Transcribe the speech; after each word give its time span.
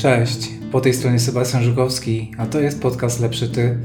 Cześć, 0.00 0.50
po 0.72 0.80
tej 0.80 0.94
stronie 0.94 1.18
Sebastian 1.18 1.62
Żukowski, 1.62 2.30
a 2.38 2.46
to 2.46 2.60
jest 2.60 2.82
podcast 2.82 3.20
Lepszy 3.20 3.48
Ty. 3.48 3.78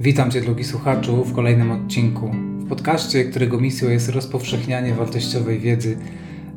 Witam 0.00 0.30
Cię, 0.30 0.40
drogi 0.40 0.64
słuchaczu, 0.64 1.24
w 1.24 1.32
kolejnym 1.32 1.70
odcinku. 1.70 2.30
W 2.58 2.68
podcaście, 2.68 3.24
którego 3.24 3.60
misją 3.60 3.90
jest 3.90 4.08
rozpowszechnianie 4.08 4.94
wartościowej 4.94 5.60
wiedzy, 5.60 5.98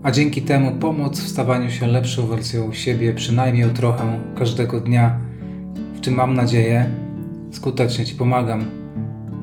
a 0.04 0.12
dzięki 0.12 0.42
temu 0.42 0.72
pomoc 0.72 1.20
w 1.20 1.30
stawaniu 1.30 1.72
się 1.72 1.88
lepszą 1.88 2.28
wersją 2.28 2.74
siebie, 2.74 3.14
przynajmniej 3.14 3.64
o 3.64 3.70
trochę 3.70 4.20
każdego 4.38 4.80
dnia, 4.80 5.20
w 5.96 6.02
czym 6.02 6.14
mam 6.14 6.34
nadzieję 6.34 6.90
skutecznie 7.52 8.06
Ci 8.06 8.16
pomagam. 8.16 8.66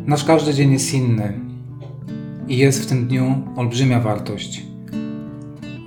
Nasz 0.07 0.25
każdy 0.25 0.55
dzień 0.55 0.73
jest 0.73 0.95
inny 0.95 1.33
i 2.49 2.57
jest 2.57 2.83
w 2.83 2.87
tym 2.87 3.07
dniu 3.07 3.43
olbrzymia 3.57 4.01
wartość. 4.01 4.63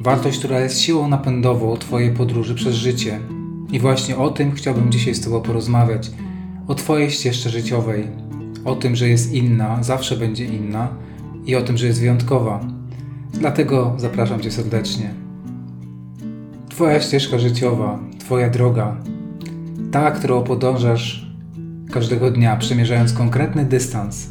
Wartość, 0.02 0.40
która 0.40 0.60
jest 0.60 0.82
siłą 0.82 1.08
napędową 1.08 1.78
Twojej 1.78 2.14
podróży 2.14 2.56
przez 2.56 2.76
życie. 2.76 3.20
I 3.72 3.80
właśnie 3.80 4.18
o 4.18 4.30
tym 4.30 4.52
chciałbym 4.52 4.92
dzisiaj 4.92 5.16
z 5.16 5.22
Tobą 5.22 5.42
porozmawiać. 5.42 6.12
O 6.68 6.76
Twojej 6.76 7.12
ścieżce 7.12 7.50
życiowej. 7.50 8.08
O 8.66 8.76
tym, 8.76 8.96
że 8.96 9.10
jest 9.10 9.34
inna, 9.34 9.84
zawsze 9.84 10.18
będzie 10.18 10.46
inna 10.46 10.90
i 11.46 11.56
o 11.56 11.62
tym, 11.62 11.78
że 11.78 11.88
jest 11.88 12.00
wyjątkowa. 12.00 12.60
Dlatego 13.34 13.94
zapraszam 13.98 14.42
Cię 14.42 14.52
serdecznie. 14.52 15.14
Twoja 16.70 17.02
ścieżka 17.02 17.40
życiowa, 17.40 18.00
Twoja 18.20 18.50
droga, 18.50 18.98
ta, 19.92 20.12
którą 20.12 20.44
podążasz 20.44 21.28
każdego 21.92 22.32
dnia, 22.32 22.58
przemierzając 22.58 23.14
konkretny 23.14 23.66
dystans, 23.66 24.30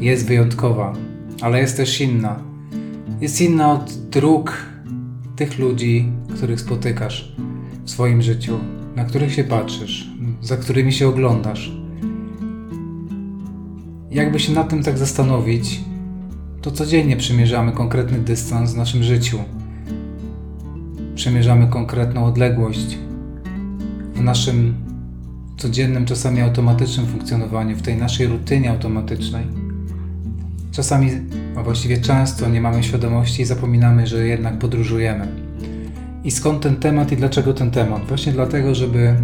jest 0.00 0.26
wyjątkowa, 0.26 0.92
ale 1.40 1.60
jest 1.60 1.76
też 1.76 2.00
inna. 2.00 2.42
Jest 3.20 3.40
inna 3.40 3.72
od 3.72 3.92
dróg 3.92 4.66
tych 5.36 5.58
ludzi, 5.58 6.12
których 6.34 6.60
spotykasz 6.60 7.32
w 7.84 7.90
swoim 7.90 8.22
życiu, 8.22 8.58
na 8.96 9.04
których 9.04 9.32
się 9.34 9.44
patrzysz, 9.44 10.10
za 10.42 10.56
którymi 10.56 10.92
się 10.92 11.08
oglądasz. 11.08 11.72
Jakby 14.10 14.40
się 14.40 14.52
nad 14.52 14.68
tym 14.68 14.82
tak 14.82 14.98
zastanowić, 14.98 15.80
to 16.62 16.70
codziennie 16.70 17.16
przemierzamy 17.16 17.72
konkretny 17.72 18.18
dystans 18.18 18.74
w 18.74 18.76
naszym 18.76 19.02
życiu. 19.02 19.38
Przemierzamy 21.14 21.66
konkretną 21.66 22.24
odległość 22.24 22.98
w 24.14 24.20
naszym 24.20 24.74
codziennym, 25.56 26.06
czasami 26.06 26.40
automatycznym 26.40 27.06
funkcjonowaniu, 27.06 27.76
w 27.76 27.82
tej 27.82 27.96
naszej 27.96 28.26
rutynie 28.26 28.70
automatycznej. 28.70 29.44
Czasami, 30.70 31.10
a 31.56 31.62
właściwie 31.62 31.98
często, 31.98 32.48
nie 32.48 32.60
mamy 32.60 32.82
świadomości 32.82 33.42
i 33.42 33.44
zapominamy, 33.44 34.06
że 34.06 34.26
jednak 34.26 34.58
podróżujemy. 34.58 35.49
I 36.24 36.30
skąd 36.30 36.62
ten 36.62 36.76
temat 36.76 37.12
i 37.12 37.16
dlaczego 37.16 37.54
ten 37.54 37.70
temat? 37.70 38.06
Właśnie 38.06 38.32
dlatego, 38.32 38.74
żeby 38.74 39.16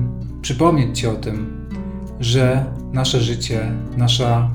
przypomnieć 0.43 0.99
Ci 0.99 1.07
o 1.07 1.15
tym, 1.15 1.67
że 2.21 2.65
nasze 2.93 3.21
życie, 3.21 3.73
nasza 3.97 4.51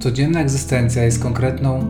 codzienna 0.00 0.40
egzystencja 0.40 1.04
jest 1.04 1.22
konkretną 1.22 1.86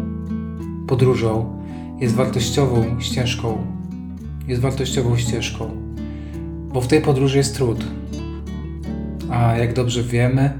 podróżą, 0.88 1.60
jest 2.00 2.14
wartościową 2.14 3.00
ścieżką. 3.00 3.58
Jest 4.48 4.62
wartościową 4.62 5.16
ścieżką, 5.16 5.70
bo 6.72 6.80
w 6.80 6.86
tej 6.86 7.00
podróży 7.00 7.36
jest 7.36 7.56
trud. 7.56 7.84
A 9.30 9.56
jak 9.56 9.74
dobrze 9.74 10.02
wiemy, 10.02 10.52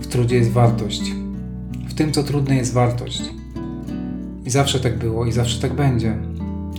w 0.00 0.06
trudzie 0.06 0.36
jest 0.36 0.50
wartość. 0.50 1.12
W 1.88 1.94
tym, 1.94 2.12
co 2.12 2.22
trudne, 2.22 2.56
jest 2.56 2.72
wartość. 2.72 3.22
I 4.44 4.50
zawsze 4.50 4.80
tak 4.80 4.98
było, 4.98 5.26
i 5.26 5.32
zawsze 5.32 5.60
tak 5.60 5.74
będzie. 5.74 6.16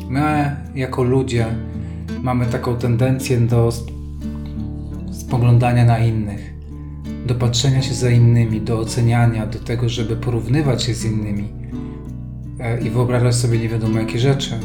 My, 0.09 0.56
jako 0.75 1.03
ludzie, 1.03 1.46
mamy 2.23 2.45
taką 2.45 2.75
tendencję 2.75 3.38
do 3.38 3.72
spoglądania 5.11 5.85
na 5.85 6.00
innych, 6.00 6.53
do 7.25 7.35
patrzenia 7.35 7.81
się 7.81 7.94
za 7.94 8.09
innymi, 8.09 8.61
do 8.61 8.79
oceniania, 8.79 9.45
do 9.45 9.59
tego, 9.59 9.89
żeby 9.89 10.16
porównywać 10.16 10.83
się 10.83 10.94
z 10.94 11.05
innymi 11.05 11.50
e, 12.59 12.81
i 12.81 12.89
wyobrażać 12.89 13.35
sobie 13.35 13.59
nie 13.59 13.69
wiadomo 13.69 14.00
jakie 14.00 14.19
rzeczy. 14.19 14.59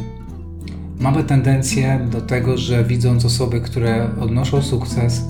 Mamy 1.01 1.25
tendencję 1.25 2.09
do 2.11 2.21
tego, 2.21 2.59
że 2.59 2.85
widząc 2.85 3.25
osoby, 3.25 3.61
które 3.61 4.11
odnoszą 4.21 4.63
sukces 4.63 5.25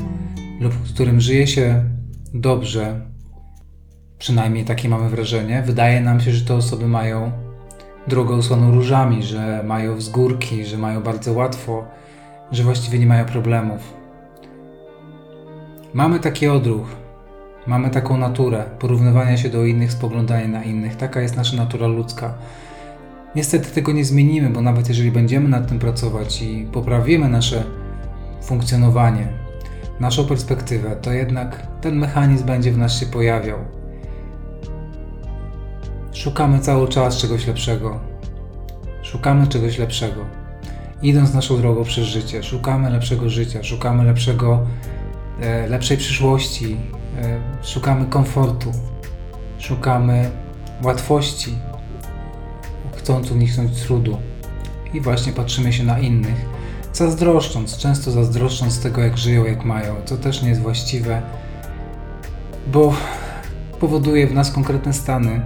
lub 0.61 0.73
którym 0.95 1.21
żyje 1.21 1.47
się 1.47 1.85
dobrze, 2.35 3.01
przynajmniej 4.19 4.65
takie 4.65 4.89
mamy 4.89 5.09
wrażenie, 5.09 5.63
wydaje 5.67 6.01
nam 6.01 6.21
się, 6.21 6.33
że 6.33 6.45
te 6.45 6.55
osoby 6.55 6.89
mają 6.89 7.33
drogę 8.07 8.35
usłaną 8.35 8.71
różami, 8.71 9.23
że 9.23 9.63
mają 9.67 9.97
wzgórki, 9.97 10.65
że 10.65 10.79
mają 10.79 11.03
bardzo 11.03 11.33
łatwo, 11.33 11.85
że 12.53 12.63
właściwie 12.63 12.99
nie 12.99 13.07
mają 13.07 13.25
problemów. 13.25 13.95
Mamy 15.95 16.21
taki 16.21 16.49
odruch, 16.49 16.87
mamy 17.67 17.91
taką 17.91 18.17
naturę 18.17 18.65
porównywania 18.79 19.37
się 19.37 19.49
do 19.49 19.65
innych, 19.65 19.93
spoglądania 19.93 20.49
na 20.49 20.65
innych. 20.65 20.97
Taka 20.97 21.21
jest 21.21 21.37
nasza 21.37 21.57
natura 21.57 21.87
ludzka. 21.87 22.35
Niestety 23.35 23.71
tego 23.71 23.93
nie 23.93 24.05
zmienimy, 24.05 24.51
bo 24.51 24.61
nawet 24.61 24.89
jeżeli 24.89 25.11
będziemy 25.11 25.49
nad 25.49 25.69
tym 25.69 25.79
pracować 25.79 26.43
i 26.43 26.67
poprawimy 26.73 27.29
nasze 27.29 27.65
funkcjonowanie, 28.43 29.29
naszą 30.01 30.27
perspektywę, 30.27 30.97
to 30.97 31.13
jednak 31.13 31.67
ten 31.81 31.97
mechanizm 31.97 32.47
będzie 32.47 32.73
w 32.73 32.79
nas 32.79 33.01
się 33.01 33.07
pojawiał. 33.07 33.59
Szukamy 36.13 36.59
cały 36.59 36.89
czas 36.89 37.17
czegoś 37.17 37.47
lepszego. 37.47 38.01
Szukamy 39.03 39.47
czegoś 39.47 39.79
lepszego. 39.79 40.42
Idąc 41.03 41.35
naszą 41.35 41.57
drogą 41.57 41.85
przez 41.85 42.05
życie, 42.05 42.43
szukamy 42.43 42.91
lepszego 42.91 43.31
życia, 43.31 43.63
szukamy 43.63 44.05
lepszego, 44.05 44.67
e, 45.41 45.69
lepszej 45.69 45.97
przyszłości, 45.97 46.77
e, 47.23 47.41
szukamy 47.63 48.07
komfortu, 48.07 48.73
szukamy 49.59 50.31
łatwości, 50.83 51.55
chcąc 52.97 53.31
uniknąć 53.31 53.83
trudu. 53.83 54.19
I 54.95 55.01
właśnie 55.01 55.33
patrzymy 55.33 55.73
się 55.73 55.85
na 55.85 55.99
innych, 55.99 56.47
zazdroszcząc, 56.93 57.77
często 57.77 58.11
zazdroszcząc 58.11 58.83
tego, 58.83 59.01
jak 59.01 59.19
żyją, 59.19 59.45
jak 59.45 59.65
mają, 59.65 59.95
co 60.05 60.17
też 60.17 60.43
nie 60.43 60.49
jest 60.49 60.61
właściwe, 60.61 61.23
bo 62.67 62.95
powoduje 63.81 64.27
w 64.27 64.35
nas 64.35 64.51
konkretne 64.51 64.93
stany. 64.93 65.31
E, 65.31 65.43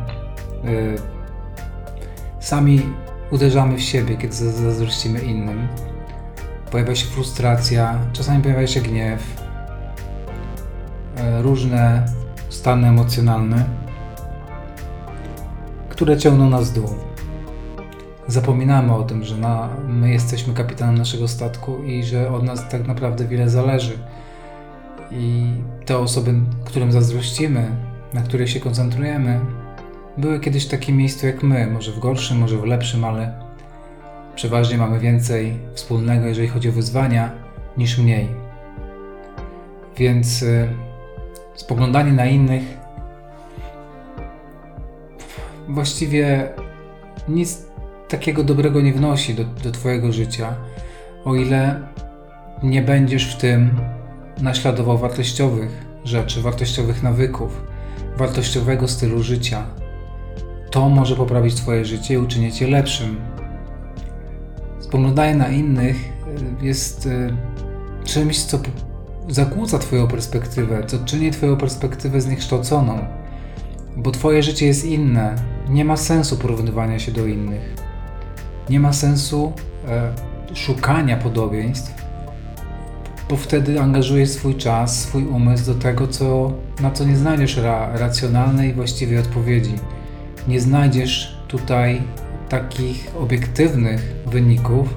sami 2.41 2.83
uderzamy 3.31 3.77
w 3.77 3.83
siebie, 3.83 4.17
kiedy 4.17 4.35
zazdrościmy 4.35 5.21
innym. 5.21 5.69
Pojawia 6.71 6.95
się 6.95 7.07
frustracja, 7.07 7.99
czasami 8.13 8.43
pojawia 8.43 8.67
się 8.67 8.81
gniew, 8.81 9.43
e, 11.17 11.43
różne 11.43 12.07
stany 12.49 12.89
emocjonalne, 12.89 13.65
które 15.89 16.19
ciągną 16.19 16.51
nas 16.51 16.71
w 16.71 16.75
dół. 16.75 16.89
Zapominamy 18.27 18.95
o 18.95 19.03
tym, 19.03 19.25
że 19.25 19.37
na, 19.37 19.69
my 19.89 20.11
jesteśmy 20.11 20.55
kapitanem 20.55 20.99
naszego 20.99 21.29
statku 21.29 21.85
i 21.85 22.05
że 22.05 22.31
od 22.31 22.43
nas 22.43 22.69
tak 22.69 22.87
naprawdę 22.87 23.25
wiele 23.25 23.51
zależy. 23.51 23.99
I 25.11 25.53
te 25.85 25.99
osoby, 25.99 26.35
którym 26.65 26.93
zazdrościmy, 26.93 27.71
na 28.15 28.23
które 28.23 28.49
się 28.49 28.61
koncentrujemy, 28.61 29.41
były 30.19 30.41
kiedyś 30.41 30.67
w 30.67 30.71
takim 30.71 30.97
miejscu 30.97 31.27
jak 31.27 31.43
my, 31.43 31.67
może 31.67 31.93
w 31.93 31.99
gorszym, 31.99 32.39
może 32.39 32.57
w 32.57 32.65
lepszym, 32.65 33.05
ale 33.05 33.33
przeważnie 34.35 34.79
mamy 34.79 34.99
więcej 34.99 35.59
wspólnego, 35.75 36.27
jeżeli 36.27 36.49
chodzi 36.49 36.69
o 36.69 36.73
wyzwania, 36.73 37.31
niż 37.77 37.99
mniej. 37.99 38.29
Więc 39.97 40.43
y, 40.43 40.69
spoglądanie 41.55 42.13
na 42.13 42.27
innych 42.27 42.63
właściwie 45.69 46.49
nic 47.29 47.67
takiego 48.09 48.45
dobrego 48.45 48.81
nie 48.81 48.93
wnosi 48.93 49.35
do, 49.35 49.45
do 49.45 49.71
Twojego 49.71 50.13
życia, 50.13 50.55
o 51.25 51.35
ile 51.35 51.81
nie 52.63 52.83
będziesz 52.83 53.35
w 53.35 53.39
tym 53.39 53.71
naśladował 54.41 54.99
wartościowych 54.99 55.87
rzeczy, 56.05 56.43
wartościowych 56.43 57.03
nawyków, 57.03 57.63
wartościowego 58.17 58.89
stylu 58.89 59.23
życia. 59.23 59.67
To 60.77 60.89
może 60.89 61.17
poprawić 61.17 61.55
Twoje 61.55 61.85
życie 61.85 62.15
i 62.15 62.19
uczynić 62.19 62.61
je 62.61 62.69
lepszym. 62.69 63.17
Spoglądanie 64.81 65.35
na 65.35 65.49
innych 65.49 65.97
y, 66.63 66.67
jest 66.67 67.07
y, 67.07 67.37
czymś, 68.05 68.43
co 68.43 68.59
zakłóca 69.29 69.79
Twoją 69.79 70.09
perspektywę, 70.09 70.85
co 70.87 70.99
czyni 70.99 71.31
Twoją 71.31 71.57
perspektywę 71.57 72.21
zniekształconą, 72.21 72.99
bo 73.97 74.11
Twoje 74.11 74.43
życie 74.43 74.67
jest 74.67 74.85
inne. 74.85 75.35
Nie 75.69 75.85
ma 75.85 75.97
sensu 75.97 76.37
porównywania 76.37 76.99
się 76.99 77.13
do 77.13 77.27
innych. 77.27 77.75
Nie 78.71 78.81
ma 78.81 78.93
sensu 78.93 79.53
e, 79.89 80.13
szukania 80.55 81.17
podobieństw, 81.17 81.95
bo 83.31 83.37
wtedy 83.37 83.81
angażujesz 83.81 84.31
swój 84.31 84.55
czas, 84.55 85.01
swój 85.03 85.27
umysł 85.27 85.67
do 85.67 85.75
tego, 85.75 86.09
co, 86.09 86.53
na 86.81 86.91
co 86.91 87.05
nie 87.05 87.17
znajdziesz 87.17 87.57
ra, 87.57 87.97
racjonalnej 87.99 88.71
i 88.71 88.75
właściwej 88.75 89.19
odpowiedzi. 89.19 89.75
Nie 90.49 90.61
znajdziesz 90.61 91.37
tutaj 91.49 92.03
takich 92.49 93.13
obiektywnych 93.21 94.15
wyników. 94.27 94.95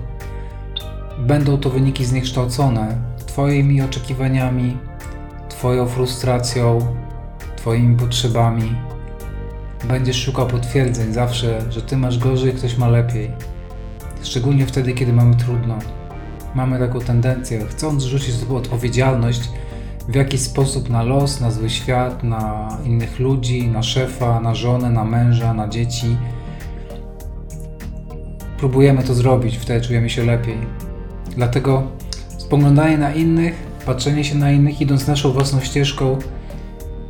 Będą 1.19 1.57
to 1.57 1.69
wyniki 1.69 2.05
zniekształcone. 2.05 2.97
Twoimi 3.25 3.81
oczekiwaniami, 3.81 4.77
Twoją 5.49 5.87
frustracją, 5.87 6.79
Twoimi 7.55 7.97
potrzebami. 7.97 8.75
Będziesz 9.87 10.23
szukał 10.23 10.47
potwierdzeń 10.47 11.13
zawsze, 11.13 11.71
że 11.71 11.81
Ty 11.81 11.97
masz 11.97 12.17
gorzej, 12.19 12.53
ktoś 12.53 12.77
ma 12.77 12.87
lepiej. 12.87 13.31
Szczególnie 14.23 14.65
wtedy, 14.65 14.93
kiedy 14.93 15.13
mamy 15.13 15.35
trudno. 15.35 15.79
Mamy 16.55 16.79
taką 16.79 16.99
tendencję, 16.99 17.65
chcąc 17.69 18.03
zrzucić 18.03 18.35
odpowiedzialność 18.49 19.49
w 20.09 20.15
jakiś 20.15 20.41
sposób 20.41 20.89
na 20.89 21.03
los, 21.03 21.41
na 21.41 21.51
zły 21.51 21.69
świat, 21.69 22.23
na 22.23 22.77
innych 22.85 23.19
ludzi, 23.19 23.67
na 23.67 23.83
szefa, 23.83 24.39
na 24.39 24.55
żonę, 24.55 24.89
na 24.89 25.03
męża, 25.05 25.53
na 25.53 25.67
dzieci. 25.67 26.17
Próbujemy 28.57 29.03
to 29.03 29.13
zrobić, 29.13 29.57
wtedy 29.57 29.85
czujemy 29.85 30.09
się 30.09 30.25
lepiej. 30.25 30.57
Dlatego 31.35 31.83
spoglądanie 32.37 32.97
na 32.97 33.13
innych, 33.13 33.53
patrzenie 33.85 34.23
się 34.23 34.35
na 34.35 34.51
innych, 34.51 34.81
idąc 34.81 35.07
naszą 35.07 35.31
własną 35.31 35.61
ścieżką, 35.61 36.17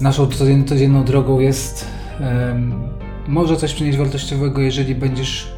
naszą 0.02 0.28
codzienną 0.66 1.04
drogą 1.04 1.40
jest 1.40 1.88
um, 2.20 2.90
może 3.28 3.58
coś 3.58 3.74
przynieść 3.74 3.98
wartościowego, 3.98 4.62
jeżeli 4.62 4.96
będziesz 4.96 5.54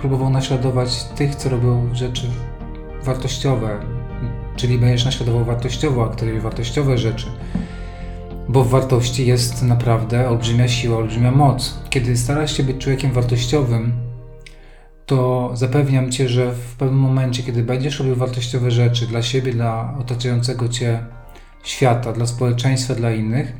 próbował 0.00 0.30
naśladować 0.30 1.04
tych, 1.04 1.34
co 1.34 1.48
robią 1.48 1.94
rzeczy 1.94 2.26
wartościowe, 3.04 3.97
czyli 4.58 4.78
będziesz 4.78 5.04
naśladował 5.04 5.44
wartościowo, 5.44 6.04
a 6.04 6.40
wartościowe 6.40 6.98
rzeczy. 6.98 7.26
Bo 8.48 8.64
w 8.64 8.70
wartości 8.70 9.26
jest 9.26 9.62
naprawdę 9.62 10.28
olbrzymia 10.28 10.68
siła, 10.68 10.96
olbrzymia 10.96 11.30
moc. 11.30 11.78
Kiedy 11.90 12.16
starasz 12.16 12.56
się 12.56 12.62
być 12.62 12.78
człowiekiem 12.78 13.12
wartościowym, 13.12 13.92
to 15.06 15.50
zapewniam 15.54 16.12
Cię, 16.12 16.28
że 16.28 16.52
w 16.52 16.76
pewnym 16.76 17.00
momencie, 17.00 17.42
kiedy 17.42 17.62
będziesz 17.62 17.98
robił 17.98 18.16
wartościowe 18.16 18.70
rzeczy 18.70 19.06
dla 19.06 19.22
siebie, 19.22 19.52
dla 19.52 19.94
otaczającego 20.00 20.68
Cię 20.68 21.04
świata, 21.64 22.12
dla 22.12 22.26
społeczeństwa, 22.26 22.94
dla 22.94 23.10
innych, 23.10 23.52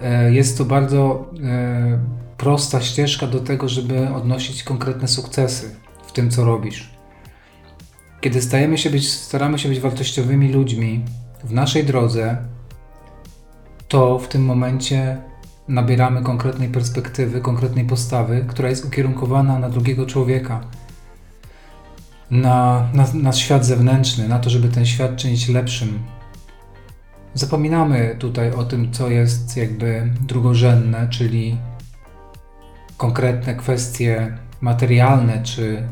e, 0.00 0.32
jest 0.32 0.58
to 0.58 0.64
bardzo 0.64 1.30
e, 1.44 1.98
prosta 2.36 2.80
ścieżka 2.80 3.26
do 3.26 3.40
tego, 3.40 3.68
żeby 3.68 4.08
odnosić 4.08 4.62
konkretne 4.62 5.08
sukcesy 5.08 5.76
w 6.06 6.12
tym, 6.12 6.30
co 6.30 6.44
robisz. 6.44 6.97
Kiedy 8.20 8.42
stajemy 8.42 8.78
się 8.78 8.90
być, 8.90 9.12
staramy 9.12 9.58
się 9.58 9.68
być 9.68 9.80
wartościowymi 9.80 10.52
ludźmi 10.52 11.04
w 11.44 11.52
naszej 11.52 11.84
drodze, 11.84 12.36
to 13.88 14.18
w 14.18 14.28
tym 14.28 14.44
momencie 14.44 15.18
nabieramy 15.68 16.22
konkretnej 16.22 16.68
perspektywy, 16.68 17.40
konkretnej 17.40 17.84
postawy, 17.84 18.44
która 18.48 18.68
jest 18.68 18.84
ukierunkowana 18.84 19.58
na 19.58 19.70
drugiego 19.70 20.06
człowieka, 20.06 20.60
na, 22.30 22.88
na, 22.94 23.06
na 23.14 23.32
świat 23.32 23.64
zewnętrzny, 23.64 24.28
na 24.28 24.38
to, 24.38 24.50
żeby 24.50 24.68
ten 24.68 24.86
świat 24.86 25.16
czynić 25.16 25.48
lepszym. 25.48 25.98
Zapominamy 27.34 28.16
tutaj 28.18 28.52
o 28.52 28.64
tym, 28.64 28.92
co 28.92 29.10
jest 29.10 29.56
jakby 29.56 30.10
drugorzędne, 30.20 31.08
czyli 31.10 31.58
konkretne 32.96 33.54
kwestie 33.54 34.38
materialne 34.60 35.42
czy 35.42 35.82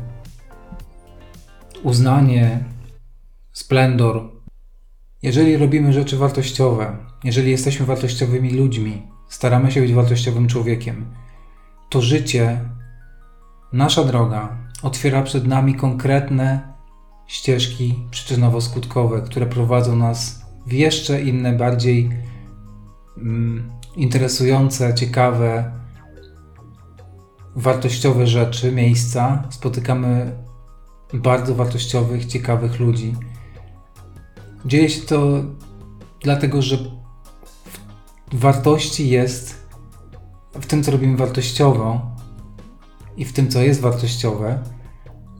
uznanie, 1.83 2.63
splendor. 3.53 4.31
Jeżeli 5.21 5.57
robimy 5.57 5.93
rzeczy 5.93 6.17
wartościowe, 6.17 6.97
jeżeli 7.23 7.51
jesteśmy 7.51 7.85
wartościowymi 7.85 8.53
ludźmi, 8.53 9.07
staramy 9.29 9.71
się 9.71 9.81
być 9.81 9.93
wartościowym 9.93 10.47
człowiekiem, 10.47 11.05
to 11.89 12.01
życie, 12.01 12.69
nasza 13.73 14.03
droga 14.03 14.57
otwiera 14.83 15.21
przed 15.23 15.47
nami 15.47 15.75
konkretne 15.75 16.73
ścieżki 17.27 17.99
przyczynowo-skutkowe, 18.11 19.21
które 19.21 19.45
prowadzą 19.45 19.95
nas 19.95 20.45
w 20.65 20.73
jeszcze 20.73 21.21
inne, 21.21 21.53
bardziej 21.53 22.09
mm, 23.17 23.71
interesujące, 23.95 24.93
ciekawe, 24.93 25.71
wartościowe 27.55 28.27
rzeczy, 28.27 28.71
miejsca. 28.71 29.43
Spotykamy 29.49 30.37
bardzo 31.13 31.55
wartościowych, 31.55 32.25
ciekawych 32.25 32.79
ludzi. 32.79 33.15
Dzieje 34.65 34.89
się 34.89 35.01
to 35.01 35.43
dlatego, 36.21 36.61
że 36.61 36.77
wartości 38.33 39.09
jest 39.09 39.67
w 40.53 40.65
tym, 40.65 40.83
co 40.83 40.91
robimy 40.91 41.17
wartościowo 41.17 42.01
i 43.17 43.25
w 43.25 43.33
tym, 43.33 43.49
co 43.49 43.61
jest 43.61 43.81
wartościowe, 43.81 44.63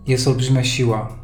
jest 0.07 0.27
olbrzymia 0.27 0.63
siła. 0.63 1.17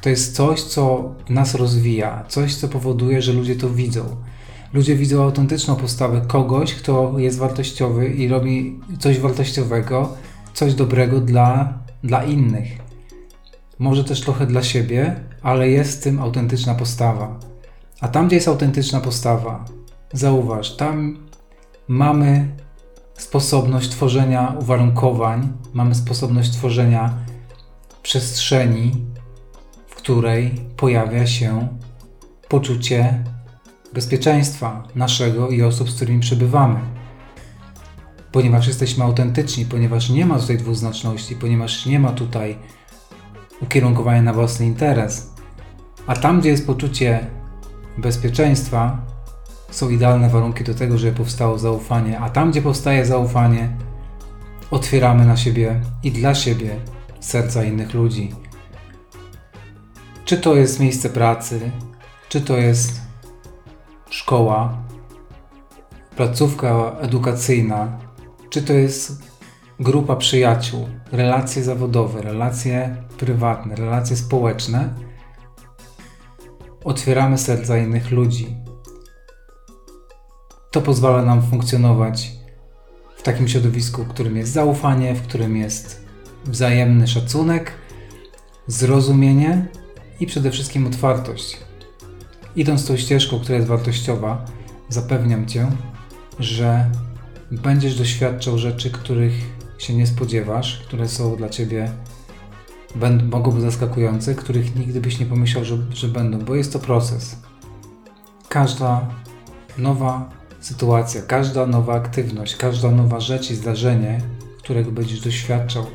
To 0.00 0.08
jest 0.08 0.36
coś, 0.36 0.62
co 0.62 1.14
nas 1.28 1.54
rozwija, 1.54 2.24
coś, 2.28 2.54
co 2.54 2.68
powoduje, 2.68 3.22
że 3.22 3.32
ludzie 3.32 3.56
to 3.56 3.70
widzą. 3.70 4.16
Ludzie 4.72 4.96
widzą 4.96 5.22
autentyczną 5.22 5.76
postawę 5.76 6.22
kogoś, 6.26 6.74
kto 6.74 7.18
jest 7.18 7.38
wartościowy 7.38 8.06
i 8.06 8.28
robi 8.28 8.80
coś 8.98 9.18
wartościowego, 9.18 10.12
coś 10.54 10.74
dobrego 10.74 11.20
dla, 11.20 11.78
dla 12.04 12.24
innych. 12.24 12.68
Może 13.82 14.04
też 14.04 14.20
trochę 14.20 14.46
dla 14.46 14.62
siebie, 14.62 15.16
ale 15.42 15.68
jest 15.68 16.00
w 16.00 16.02
tym 16.02 16.20
autentyczna 16.20 16.74
postawa. 16.74 17.38
A 18.00 18.08
tam, 18.08 18.26
gdzie 18.26 18.36
jest 18.36 18.48
autentyczna 18.48 19.00
postawa, 19.00 19.64
zauważ, 20.12 20.76
tam 20.76 21.18
mamy 21.88 22.56
sposobność 23.14 23.90
tworzenia 23.90 24.54
uwarunkowań, 24.60 25.52
mamy 25.72 25.94
sposobność 25.94 26.50
tworzenia 26.50 27.14
przestrzeni, 28.02 28.92
w 29.86 29.94
której 29.94 30.50
pojawia 30.76 31.26
się 31.26 31.68
poczucie 32.48 33.24
bezpieczeństwa 33.92 34.88
naszego 34.94 35.48
i 35.48 35.62
osób, 35.62 35.90
z 35.90 35.94
którymi 35.94 36.20
przebywamy 36.20 36.80
ponieważ 38.32 38.66
jesteśmy 38.66 39.04
autentyczni, 39.04 39.66
ponieważ 39.66 40.10
nie 40.10 40.26
ma 40.26 40.38
tutaj 40.38 40.58
dwuznaczności, 40.58 41.36
ponieważ 41.36 41.86
nie 41.86 42.00
ma 42.00 42.12
tutaj 42.12 42.58
ukierunkowania 43.62 44.22
na 44.22 44.32
własny 44.32 44.66
interes. 44.66 45.30
A 46.06 46.16
tam, 46.16 46.40
gdzie 46.40 46.50
jest 46.50 46.66
poczucie 46.66 47.26
bezpieczeństwa, 47.98 48.98
są 49.70 49.90
idealne 49.90 50.28
warunki 50.28 50.64
do 50.64 50.74
tego, 50.74 50.98
żeby 50.98 51.16
powstało 51.16 51.58
zaufanie. 51.58 52.20
A 52.20 52.30
tam, 52.30 52.50
gdzie 52.50 52.62
powstaje 52.62 53.06
zaufanie, 53.06 53.76
otwieramy 54.70 55.24
na 55.26 55.36
siebie 55.36 55.80
i 56.02 56.12
dla 56.12 56.34
siebie 56.34 56.76
serca 57.20 57.64
innych 57.64 57.94
ludzi. 57.94 58.34
Czy 60.24 60.36
to 60.36 60.54
jest 60.54 60.80
miejsce 60.80 61.10
pracy, 61.10 61.70
czy 62.28 62.40
to 62.40 62.56
jest 62.56 63.00
szkoła, 64.10 64.76
placówka 66.16 66.92
edukacyjna, 67.00 67.98
czy 68.50 68.62
to 68.62 68.72
jest 68.72 69.22
grupa 69.80 70.16
przyjaciół, 70.16 70.88
relacje 71.12 71.62
zawodowe, 71.62 72.22
relacje 72.22 72.96
prywatne, 73.22 73.76
relacje 73.76 74.16
społeczne, 74.16 74.94
otwieramy 76.84 77.38
serca 77.38 77.78
innych 77.78 78.10
ludzi. 78.10 78.56
To 80.70 80.80
pozwala 80.80 81.22
nam 81.22 81.42
funkcjonować 81.42 82.32
w 83.16 83.22
takim 83.22 83.48
środowisku, 83.48 84.04
w 84.04 84.08
którym 84.08 84.36
jest 84.36 84.52
zaufanie, 84.52 85.14
w 85.14 85.22
którym 85.22 85.56
jest 85.56 86.04
wzajemny 86.44 87.06
szacunek, 87.06 87.72
zrozumienie 88.66 89.66
i 90.20 90.26
przede 90.26 90.50
wszystkim 90.50 90.86
otwartość. 90.86 91.58
Idąc 92.56 92.86
tą 92.86 92.96
ścieżką, 92.96 93.40
która 93.40 93.56
jest 93.56 93.68
wartościowa, 93.68 94.44
zapewniam 94.88 95.46
Cię, 95.46 95.66
że 96.38 96.90
będziesz 97.50 97.98
doświadczał 97.98 98.58
rzeczy, 98.58 98.90
których 98.90 99.34
się 99.78 99.94
nie 99.94 100.06
spodziewasz, 100.06 100.82
które 100.86 101.08
są 101.08 101.36
dla 101.36 101.48
ciebie 101.48 101.92
będą, 102.94 103.24
mogą 103.24 103.50
być 103.50 103.62
zaskakujące, 103.62 104.34
których 104.34 104.76
nigdy 104.76 105.00
byś 105.00 105.20
nie 105.20 105.26
pomyślał, 105.26 105.64
że, 105.64 105.78
że 105.90 106.08
będą, 106.08 106.38
bo 106.38 106.54
jest 106.54 106.72
to 106.72 106.78
proces. 106.78 107.36
Każda 108.48 109.08
nowa 109.78 110.30
sytuacja, 110.60 111.22
każda 111.22 111.66
nowa 111.66 111.94
aktywność, 111.94 112.56
każda 112.56 112.90
nowa 112.90 113.20
rzecz 113.20 113.50
i 113.50 113.54
zdarzenie, 113.54 114.20
którego 114.58 114.92
będziesz 114.92 115.20
doświadczał, 115.20 115.86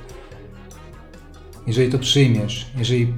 jeżeli 1.67 1.91
to 1.91 1.99
przyjmiesz, 1.99 2.71
jeżeli 2.77 3.13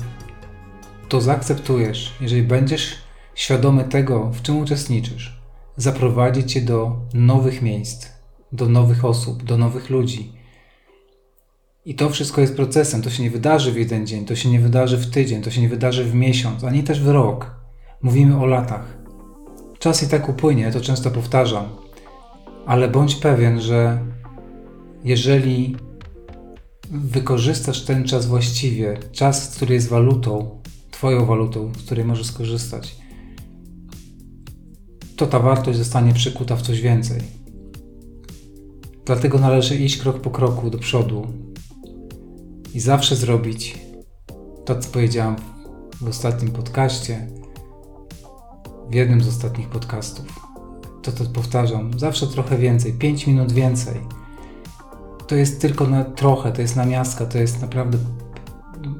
to 1.09 1.21
zaakceptujesz, 1.21 2.13
jeżeli 2.21 2.43
będziesz 2.43 2.95
świadomy 3.35 3.83
tego, 3.83 4.31
w 4.31 4.41
czym 4.41 4.57
uczestniczysz, 4.57 5.41
zaprowadzi 5.77 6.45
cię 6.45 6.61
do 6.61 7.01
nowych 7.13 7.61
miejsc, 7.61 8.07
do 8.51 8.69
nowych 8.69 9.05
osób, 9.05 9.43
do 9.43 9.57
nowych 9.57 9.89
ludzi. 9.89 10.38
I 11.89 11.95
to 11.95 12.09
wszystko 12.09 12.41
jest 12.41 12.55
procesem. 12.55 13.01
To 13.01 13.09
się 13.09 13.23
nie 13.23 13.29
wydarzy 13.29 13.71
w 13.71 13.77
jeden 13.77 14.07
dzień, 14.07 14.25
to 14.25 14.35
się 14.35 14.49
nie 14.49 14.59
wydarzy 14.59 14.97
w 14.97 15.09
tydzień, 15.09 15.41
to 15.41 15.51
się 15.51 15.61
nie 15.61 15.69
wydarzy 15.69 16.03
w 16.03 16.15
miesiąc, 16.15 16.63
ani 16.63 16.83
też 16.83 17.01
w 17.01 17.07
rok. 17.07 17.55
Mówimy 18.01 18.37
o 18.37 18.45
latach. 18.45 18.97
Czas 19.79 20.03
i 20.03 20.07
tak 20.07 20.29
upłynie, 20.29 20.71
to 20.71 20.81
często 20.81 21.11
powtarzam, 21.11 21.65
ale 22.65 22.87
bądź 22.87 23.15
pewien, 23.15 23.61
że 23.61 23.99
jeżeli 25.03 25.75
wykorzystasz 26.91 27.85
ten 27.85 28.03
czas 28.03 28.25
właściwie, 28.25 28.97
czas, 29.11 29.55
który 29.55 29.73
jest 29.73 29.89
walutą, 29.89 30.59
Twoją 30.91 31.25
walutą, 31.25 31.71
z 31.77 31.85
której 31.85 32.05
możesz 32.05 32.27
skorzystać, 32.27 32.95
to 35.15 35.27
ta 35.27 35.39
wartość 35.39 35.77
zostanie 35.77 36.13
przekuta 36.13 36.55
w 36.55 36.61
coś 36.61 36.81
więcej. 36.81 37.21
Dlatego 39.05 39.39
należy 39.39 39.75
iść 39.75 39.97
krok 39.97 40.21
po 40.21 40.29
kroku 40.29 40.69
do 40.69 40.77
przodu 40.77 41.48
i 42.73 42.79
zawsze 42.79 43.15
zrobić 43.15 43.79
to, 44.65 44.79
co 44.79 44.89
powiedziałam 44.89 45.35
w 46.01 46.07
ostatnim 46.07 46.51
podcaście, 46.51 47.27
w 48.89 48.93
jednym 48.93 49.21
z 49.21 49.27
ostatnich 49.27 49.69
podcastów. 49.69 50.25
To 51.01 51.11
to 51.11 51.25
powtarzam, 51.25 51.99
zawsze 51.99 52.27
trochę 52.27 52.57
więcej, 52.57 52.93
5 52.93 53.27
minut 53.27 53.51
więcej. 53.51 53.95
To 55.27 55.35
jest 55.35 55.61
tylko 55.61 55.87
na 55.87 56.03
trochę, 56.03 56.51
to 56.51 56.61
jest 56.61 56.75
na 56.75 56.85
miastka, 56.85 57.25
to 57.25 57.37
jest 57.37 57.61
naprawdę 57.61 57.97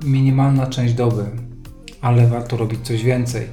minimalna 0.06 0.68
część 0.68 0.94
doby, 0.94 1.26
ale 2.02 2.28
warto 2.28 2.58
robić 2.58 2.80
coś 2.84 3.04
więcej. 3.04 3.48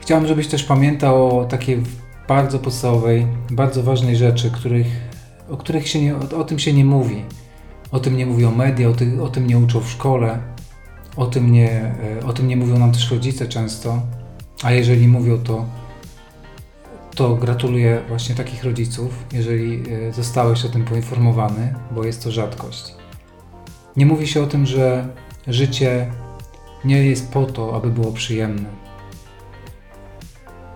Chciałbym, 0.00 0.28
żebyś 0.28 0.48
też 0.48 0.64
pamiętał 0.64 1.38
o 1.38 1.44
takiej 1.44 1.82
bardzo 2.28 2.58
podstawowej, 2.58 3.26
bardzo 3.50 3.82
ważnej 3.82 4.16
rzeczy, 4.16 4.50
których, 4.50 4.86
o 5.50 5.56
których 5.56 5.88
się 5.88 6.02
nie, 6.02 6.16
o, 6.16 6.38
o 6.38 6.44
tym 6.44 6.58
się 6.58 6.72
nie 6.72 6.84
mówi. 6.84 7.24
O 7.90 8.00
tym 8.00 8.16
nie 8.16 8.26
mówią 8.26 8.54
media, 8.54 8.88
o, 8.88 8.92
ty, 8.92 9.22
o 9.22 9.28
tym 9.28 9.46
nie 9.46 9.58
uczą 9.58 9.80
w 9.80 9.90
szkole, 9.90 10.38
o 11.16 11.26
tym, 11.26 11.52
nie, 11.52 11.94
e, 12.20 12.26
o 12.26 12.32
tym 12.32 12.48
nie 12.48 12.56
mówią 12.56 12.78
nam 12.78 12.92
też 12.92 13.10
rodzice 13.10 13.48
często, 13.48 14.02
a 14.62 14.72
jeżeli 14.72 15.08
mówią, 15.08 15.38
to, 15.38 15.66
to 17.14 17.34
gratuluję 17.34 18.02
właśnie 18.08 18.34
takich 18.34 18.64
rodziców, 18.64 19.24
jeżeli 19.32 19.82
e, 19.92 20.12
zostałeś 20.12 20.64
o 20.64 20.68
tym 20.68 20.84
poinformowany, 20.84 21.74
bo 21.94 22.04
jest 22.04 22.24
to 22.24 22.30
rzadkość. 22.30 22.94
Nie 23.96 24.06
mówi 24.06 24.26
się 24.26 24.42
o 24.42 24.46
tym, 24.46 24.66
że 24.66 25.08
życie 25.46 26.12
nie 26.84 27.06
jest 27.06 27.32
po 27.32 27.46
to, 27.46 27.76
aby 27.76 27.90
było 27.90 28.12
przyjemne. 28.12 28.68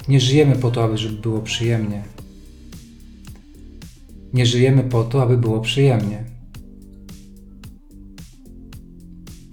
Nie 0.08 0.20
żyjemy 0.20 0.56
po 0.56 0.70
to, 0.70 0.84
aby 0.84 0.96
było 1.22 1.40
przyjemnie. 1.40 2.02
Nie 4.32 4.46
żyjemy 4.46 4.82
po 4.82 5.04
to, 5.04 5.22
aby 5.22 5.38
było 5.38 5.60
przyjemnie. 5.60 6.31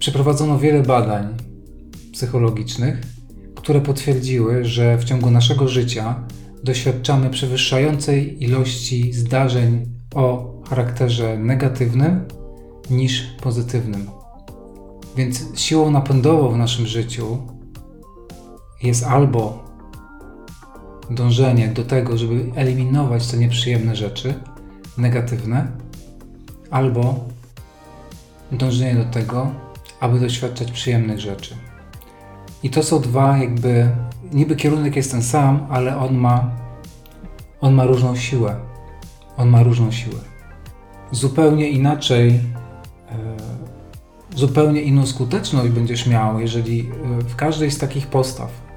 Przeprowadzono 0.00 0.58
wiele 0.58 0.82
badań 0.82 1.36
psychologicznych, 2.12 3.00
które 3.54 3.80
potwierdziły, 3.80 4.64
że 4.64 4.98
w 4.98 5.04
ciągu 5.04 5.30
naszego 5.30 5.68
życia 5.68 6.24
doświadczamy 6.64 7.30
przewyższającej 7.30 8.44
ilości 8.44 9.12
zdarzeń 9.12 9.86
o 10.14 10.54
charakterze 10.68 11.38
negatywnym 11.38 12.24
niż 12.90 13.22
pozytywnym. 13.42 14.10
Więc 15.16 15.60
siłą 15.60 15.90
napędową 15.90 16.52
w 16.52 16.58
naszym 16.58 16.86
życiu 16.86 17.38
jest 18.82 19.04
albo 19.04 19.64
dążenie 21.10 21.68
do 21.68 21.84
tego, 21.84 22.18
żeby 22.18 22.52
eliminować 22.54 23.26
te 23.26 23.36
nieprzyjemne 23.36 23.96
rzeczy, 23.96 24.34
negatywne, 24.98 25.72
albo 26.70 27.24
dążenie 28.52 28.94
do 28.94 29.04
tego, 29.04 29.69
aby 30.00 30.20
doświadczać 30.20 30.72
przyjemnych 30.72 31.20
rzeczy. 31.20 31.54
I 32.62 32.70
to 32.70 32.82
są 32.82 33.00
dwa 33.00 33.38
jakby, 33.38 33.90
niby 34.32 34.56
kierunek 34.56 34.96
jest 34.96 35.10
ten 35.10 35.22
sam, 35.22 35.66
ale 35.70 35.98
on 35.98 36.14
ma, 36.14 36.50
on 37.60 37.74
ma 37.74 37.84
różną 37.84 38.16
siłę. 38.16 38.56
On 39.36 39.48
ma 39.48 39.62
różną 39.62 39.90
siłę. 39.90 40.18
Zupełnie 41.10 41.68
inaczej, 41.68 42.28
e, 43.10 43.36
zupełnie 44.36 44.82
inną 44.82 45.06
skuteczność 45.06 45.70
będziesz 45.70 46.06
miał, 46.06 46.40
jeżeli 46.40 46.80
e, 46.80 47.22
w 47.22 47.36
każdej 47.36 47.70
z 47.70 47.78
takich 47.78 48.06
postaw, 48.06 48.70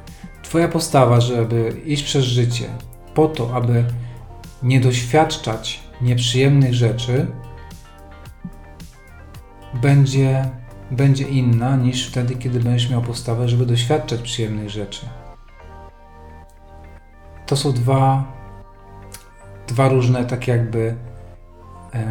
Twoja 0.53 0.67
postawa, 0.67 1.21
żeby 1.21 1.81
iść 1.85 2.03
przez 2.03 2.25
życie 2.25 2.69
po 3.13 3.27
to, 3.27 3.55
aby 3.55 3.85
nie 4.63 4.79
doświadczać 4.79 5.83
nieprzyjemnych 6.01 6.73
rzeczy, 6.73 7.27
będzie 9.81 10.49
będzie 10.95 11.27
inna 11.27 11.75
niż 11.75 12.07
wtedy, 12.07 12.35
kiedy 12.35 12.59
będziesz 12.59 12.89
miał 12.89 13.01
postawę, 13.01 13.49
żeby 13.49 13.65
doświadczać 13.65 14.21
przyjemnych 14.21 14.69
rzeczy. 14.69 15.05
To 17.45 17.55
są 17.55 17.71
dwa, 17.71 18.23
dwa 19.67 19.89
różne, 19.89 20.25
tak 20.25 20.47
jakby 20.47 20.95
e, 21.93 22.03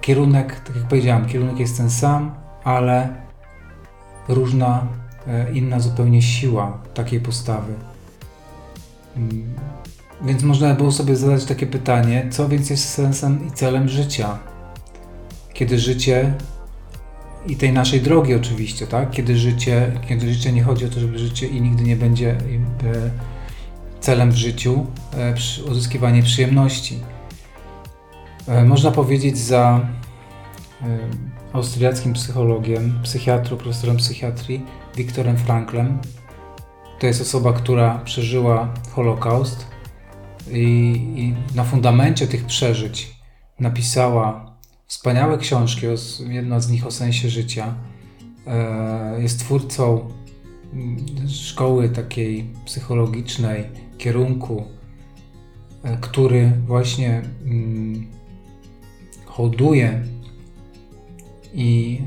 kierunek, 0.00 0.60
tak 0.60 0.76
jak 0.76 0.84
powiedziałem, 0.84 1.26
kierunek 1.26 1.58
jest 1.58 1.76
ten 1.76 1.90
sam, 1.90 2.34
ale 2.64 3.08
różna, 4.28 4.86
e, 5.26 5.52
inna 5.52 5.80
zupełnie 5.80 6.22
siła 6.22 6.78
takiej 6.94 7.20
postawy. 7.20 7.74
Mm, 9.16 9.54
więc 10.22 10.42
można 10.42 10.74
było 10.74 10.92
sobie 10.92 11.16
zadać 11.16 11.44
takie 11.44 11.66
pytanie, 11.66 12.26
co 12.30 12.48
więc 12.48 12.70
jest 12.70 12.88
sensem 12.88 13.46
i 13.48 13.50
celem 13.50 13.88
życia? 13.88 14.38
Kiedy 15.52 15.78
życie 15.78 16.34
i 17.46 17.56
tej 17.56 17.72
naszej 17.72 18.00
drogi 18.00 18.34
oczywiście, 18.34 18.86
tak? 18.86 19.10
Kiedy 19.10 19.38
życie, 19.38 19.92
kiedy 20.08 20.34
życie 20.34 20.52
nie 20.52 20.62
chodzi 20.62 20.84
o 20.84 20.88
to, 20.88 21.00
żeby 21.00 21.18
życie 21.18 21.46
i 21.46 21.60
nigdy 21.60 21.84
nie 21.84 21.96
będzie 21.96 22.30
e, 22.30 22.36
celem 24.00 24.30
w 24.30 24.36
życiu 24.36 24.86
e, 25.14 25.34
uzyskiwanie 25.70 26.22
przyjemności. 26.22 26.98
E, 28.48 28.64
można 28.64 28.90
powiedzieć 28.90 29.38
za 29.38 29.88
austriackim 31.52 32.12
psychologiem, 32.12 33.00
psychiatrą, 33.02 33.56
profesorem 33.56 33.96
psychiatrii 33.96 34.66
Wiktorem 34.96 35.36
Franklem. 35.36 35.98
To 36.98 37.06
jest 37.06 37.20
osoba, 37.20 37.52
która 37.52 37.98
przeżyła 37.98 38.74
Holokaust 38.94 39.66
i, 40.50 40.56
i 41.16 41.54
na 41.56 41.64
fundamencie 41.64 42.26
tych 42.26 42.46
przeżyć 42.46 43.18
napisała 43.60 44.47
wspaniałe 44.88 45.38
książki, 45.38 45.86
jedna 46.28 46.60
z 46.60 46.70
nich 46.70 46.86
o 46.86 46.90
sensie 46.90 47.28
życia. 47.28 47.74
E, 48.46 49.22
jest 49.22 49.40
twórcą 49.40 50.08
mm, 50.72 50.96
szkoły 51.28 51.88
takiej 51.88 52.50
psychologicznej, 52.64 53.64
kierunku, 53.98 54.64
e, 55.82 55.96
który 55.96 56.52
właśnie 56.66 57.22
mm, 57.44 58.06
hołduje 59.26 60.02
i 61.54 62.00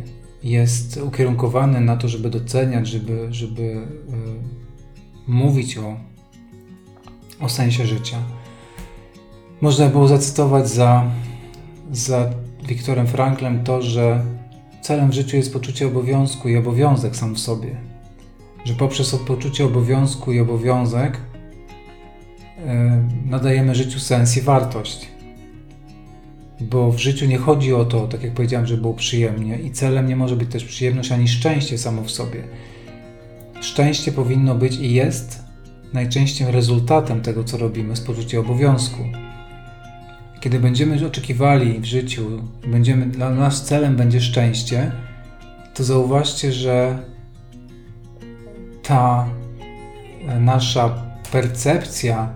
jest 0.44 0.98
ukierunkowany 0.98 1.82
na 1.82 1.98
to, 1.98 2.08
żeby 2.08 2.30
doceniać, 2.30 2.88
żeby, 2.88 3.28
żeby 3.32 3.64
e, 3.64 3.82
mówić 5.28 5.78
o, 5.78 5.98
o 7.40 7.50
sensie 7.50 7.86
życia. 7.86 8.18
Można 9.62 9.88
było 9.88 10.08
zacytować 10.08 10.70
za, 10.70 11.12
za 11.92 12.34
Wiktorem 12.68 13.08
Franklem 13.08 13.64
to, 13.64 13.82
że 13.82 14.24
celem 14.82 15.10
w 15.10 15.14
życiu 15.14 15.38
jest 15.38 15.54
poczucie 15.54 15.88
obowiązku 15.88 16.50
i 16.50 16.58
obowiązek 16.58 17.16
sam 17.16 17.36
w 17.36 17.40
sobie. 17.40 17.76
Że 18.66 18.74
poprzez 18.74 19.16
poczucie 19.16 19.66
obowiązku 19.66 20.32
i 20.32 20.40
obowiązek 20.40 21.18
yy, 22.58 22.64
nadajemy 23.26 23.76
życiu 23.76 24.00
sens 24.00 24.38
i 24.38 24.42
wartość. 24.42 25.08
Bo 26.62 26.92
w 26.92 26.98
życiu 26.98 27.26
nie 27.26 27.38
chodzi 27.38 27.74
o 27.74 27.86
to, 27.86 28.08
tak 28.08 28.24
jak 28.24 28.34
powiedziałem, 28.34 28.68
żeby 28.68 28.82
było 28.82 28.94
przyjemnie, 28.94 29.60
i 29.60 29.72
celem 29.72 30.08
nie 30.08 30.16
może 30.16 30.36
być 30.36 30.52
też 30.52 30.66
przyjemność 30.66 31.12
ani 31.12 31.28
szczęście 31.28 31.78
samo 31.78 32.04
w 32.04 32.12
sobie. 32.12 32.44
Szczęście 33.62 34.12
powinno 34.12 34.56
być 34.56 34.76
i 34.76 34.94
jest 34.94 35.44
najczęściej 35.94 36.52
rezultatem 36.52 37.22
tego, 37.22 37.44
co 37.44 37.58
robimy 37.58 37.96
z 37.96 38.02
poczucia 38.02 38.40
obowiązku. 38.40 39.04
Kiedy 40.42 40.60
będziemy 40.60 41.08
oczekiwali 41.08 41.80
w 41.80 41.86
życiu, 41.86 42.42
będziemy, 42.68 43.06
dla 43.06 43.30
nas 43.30 43.66
celem 43.66 43.96
będzie 43.96 44.22
szczęście, 44.22 44.92
to 45.74 45.84
zauważcie, 45.84 46.54
że 46.54 47.00
ta 48.84 49.30
nasza 50.40 51.06
percepcja 51.32 52.30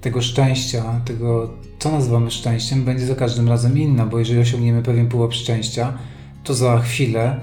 tego 0.00 0.22
szczęścia, 0.22 1.00
tego 1.04 1.50
co 1.78 1.90
nazywamy 1.90 2.30
szczęściem, 2.30 2.84
będzie 2.84 3.06
za 3.06 3.14
każdym 3.14 3.48
razem 3.48 3.78
inna, 3.78 4.06
bo 4.06 4.18
jeżeli 4.18 4.40
osiągniemy 4.40 4.82
pewien 4.82 5.08
pułap 5.08 5.34
szczęścia, 5.34 5.98
to 6.44 6.54
za 6.54 6.78
chwilę 6.78 7.40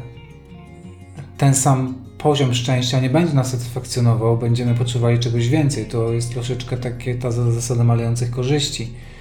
ten 1.37 1.55
sam 1.55 1.93
poziom 2.17 2.53
szczęścia 2.53 2.99
nie 2.99 3.09
będzie 3.09 3.33
nas 3.33 3.51
satysfakcjonował, 3.51 4.37
będziemy 4.37 4.75
potrzebowali 4.75 5.19
czegoś 5.19 5.49
więcej. 5.49 5.85
To 5.85 6.13
jest 6.13 6.33
troszeczkę 6.33 6.77
takie 6.77 7.15
ta 7.15 7.31
zasada 7.31 7.83
malejących 7.83 8.31
korzyści 8.31 8.87
E, 8.87 9.12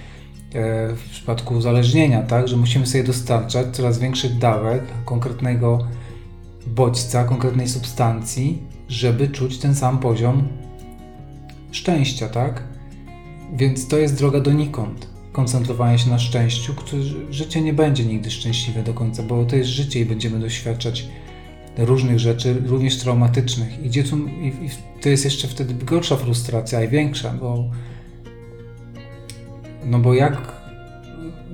w 0.97 1.09
przypadku 1.11 1.55
uzależnienia, 1.55 2.23
tak, 2.23 2.49
że 2.49 2.57
musimy 2.57 2.87
sobie 2.87 3.05
dostarczać 3.05 3.67
coraz 3.73 3.99
większych 3.99 4.39
dawek 4.39 4.83
konkretnego 5.05 5.87
bodźca, 6.67 7.25
konkretnej 7.25 7.69
substancji, 7.69 8.63
żeby 8.89 9.29
czuć 9.29 9.59
ten 9.59 9.75
sam 9.75 9.99
poziom 9.99 10.49
szczęścia, 11.71 12.29
tak? 12.29 12.63
Więc 13.53 13.89
to 13.89 13.99
jest 13.99 14.19
droga 14.19 14.41
donikąd. 14.41 15.07
Koncentrowanie 15.33 15.99
się 15.99 16.11
na 16.11 16.19
szczęściu, 16.19 16.75
które 16.75 17.03
życie 17.31 17.61
nie 17.61 17.73
będzie 17.73 18.05
nigdy 18.05 18.31
szczęśliwe 18.31 18.83
do 18.83 18.95
końca, 18.95 19.23
bo 19.23 19.45
to 19.45 19.57
jest 19.57 19.71
życie 19.71 20.01
i 20.01 20.05
będziemy 20.05 20.39
doświadczać 20.39 21.09
różnych 21.79 22.19
rzeczy, 22.19 22.63
również 22.67 22.99
traumatycznych. 22.99 23.85
I, 23.85 23.91
dziecku, 23.91 24.17
i, 24.17 24.47
i 24.47 24.71
to 25.03 25.09
jest 25.09 25.25
jeszcze 25.25 25.49
wtedy 25.49 25.75
gorsza 25.85 26.17
frustracja 26.17 26.85
i 26.85 26.89
większa, 26.89 27.33
bo 27.41 27.65
no 29.85 29.99
bo 29.99 30.15
jak 30.15 30.63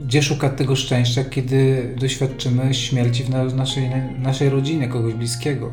gdzie 0.05 0.23
szukać 0.23 0.53
tego 0.57 0.77
szczęścia, 0.77 1.25
kiedy 1.25 1.95
doświadczymy 2.01 2.75
śmierci 2.75 3.25
w 3.25 3.55
naszej, 3.55 3.91
naszej 4.19 4.49
rodzinie, 4.49 4.89
kogoś 4.89 5.15
bliskiego. 5.15 5.73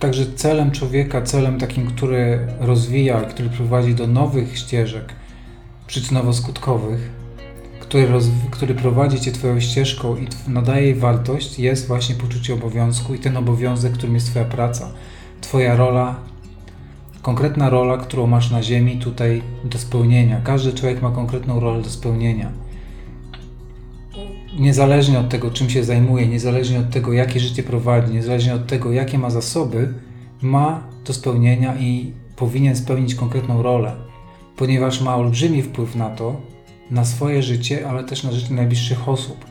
Także 0.00 0.26
celem 0.34 0.70
człowieka, 0.70 1.22
celem 1.22 1.58
takim, 1.58 1.86
który 1.86 2.46
rozwija, 2.60 3.20
który 3.20 3.48
prowadzi 3.48 3.94
do 3.94 4.06
nowych 4.06 4.58
ścieżek 4.58 5.12
przyczynowo-skutkowych, 5.86 6.98
który, 7.80 8.08
który 8.50 8.74
prowadzi 8.74 9.20
cię 9.20 9.32
Twoją 9.32 9.60
ścieżką 9.60 10.16
i 10.16 10.28
nadaje 10.48 10.84
jej 10.84 10.94
wartość, 10.94 11.58
jest 11.58 11.86
właśnie 11.86 12.14
poczucie 12.14 12.54
obowiązku 12.54 13.14
i 13.14 13.18
ten 13.18 13.36
obowiązek, 13.36 13.92
którym 13.92 14.14
jest 14.14 14.30
Twoja 14.30 14.44
praca, 14.44 14.92
Twoja 15.40 15.76
rola, 15.76 16.29
konkretna 17.22 17.70
rola, 17.70 17.98
którą 17.98 18.26
masz 18.26 18.50
na 18.50 18.62
Ziemi 18.62 18.98
tutaj 18.98 19.42
do 19.64 19.78
spełnienia. 19.78 20.40
Każdy 20.44 20.72
człowiek 20.72 21.02
ma 21.02 21.10
konkretną 21.10 21.60
rolę 21.60 21.82
do 21.82 21.90
spełnienia. 21.90 22.52
Niezależnie 24.58 25.18
od 25.18 25.28
tego, 25.28 25.50
czym 25.50 25.70
się 25.70 25.84
zajmuje, 25.84 26.26
niezależnie 26.26 26.78
od 26.78 26.90
tego, 26.90 27.12
jakie 27.12 27.40
życie 27.40 27.62
prowadzi, 27.62 28.12
niezależnie 28.12 28.54
od 28.54 28.66
tego, 28.66 28.92
jakie 28.92 29.18
ma 29.18 29.30
zasoby, 29.30 29.94
ma 30.42 30.82
do 31.04 31.12
spełnienia 31.12 31.76
i 31.78 32.12
powinien 32.36 32.76
spełnić 32.76 33.14
konkretną 33.14 33.62
rolę, 33.62 33.92
ponieważ 34.56 35.00
ma 35.00 35.16
olbrzymi 35.16 35.62
wpływ 35.62 35.96
na 35.96 36.10
to, 36.10 36.40
na 36.90 37.04
swoje 37.04 37.42
życie, 37.42 37.88
ale 37.88 38.04
też 38.04 38.24
na 38.24 38.32
życie 38.32 38.54
najbliższych 38.54 39.08
osób. 39.08 39.44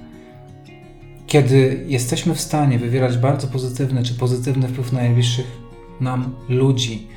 Kiedy 1.27 1.85
jesteśmy 1.87 2.35
w 2.35 2.41
stanie 2.41 2.79
wywierać 2.79 3.17
bardzo 3.17 3.47
pozytywny 3.47 4.03
czy 4.03 4.13
pozytywny 4.13 4.67
wpływ 4.67 4.93
na 4.93 4.99
najbliższych 4.99 5.47
nam 6.01 6.35
ludzi, 6.49 7.07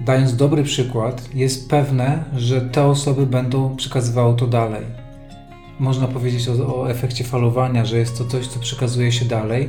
dając 0.00 0.36
dobry 0.36 0.62
przykład, 0.62 1.34
jest 1.34 1.70
pewne, 1.70 2.24
że 2.36 2.60
te 2.60 2.84
osoby 2.84 3.26
będą 3.26 3.76
przekazywały 3.76 4.36
to 4.36 4.46
dalej. 4.46 4.84
Można 5.80 6.08
powiedzieć 6.08 6.48
o, 6.48 6.76
o 6.76 6.90
efekcie 6.90 7.24
falowania, 7.24 7.84
że 7.84 7.98
jest 7.98 8.18
to 8.18 8.24
coś, 8.24 8.46
co 8.46 8.60
przekazuje 8.60 9.12
się 9.12 9.24
dalej. 9.24 9.68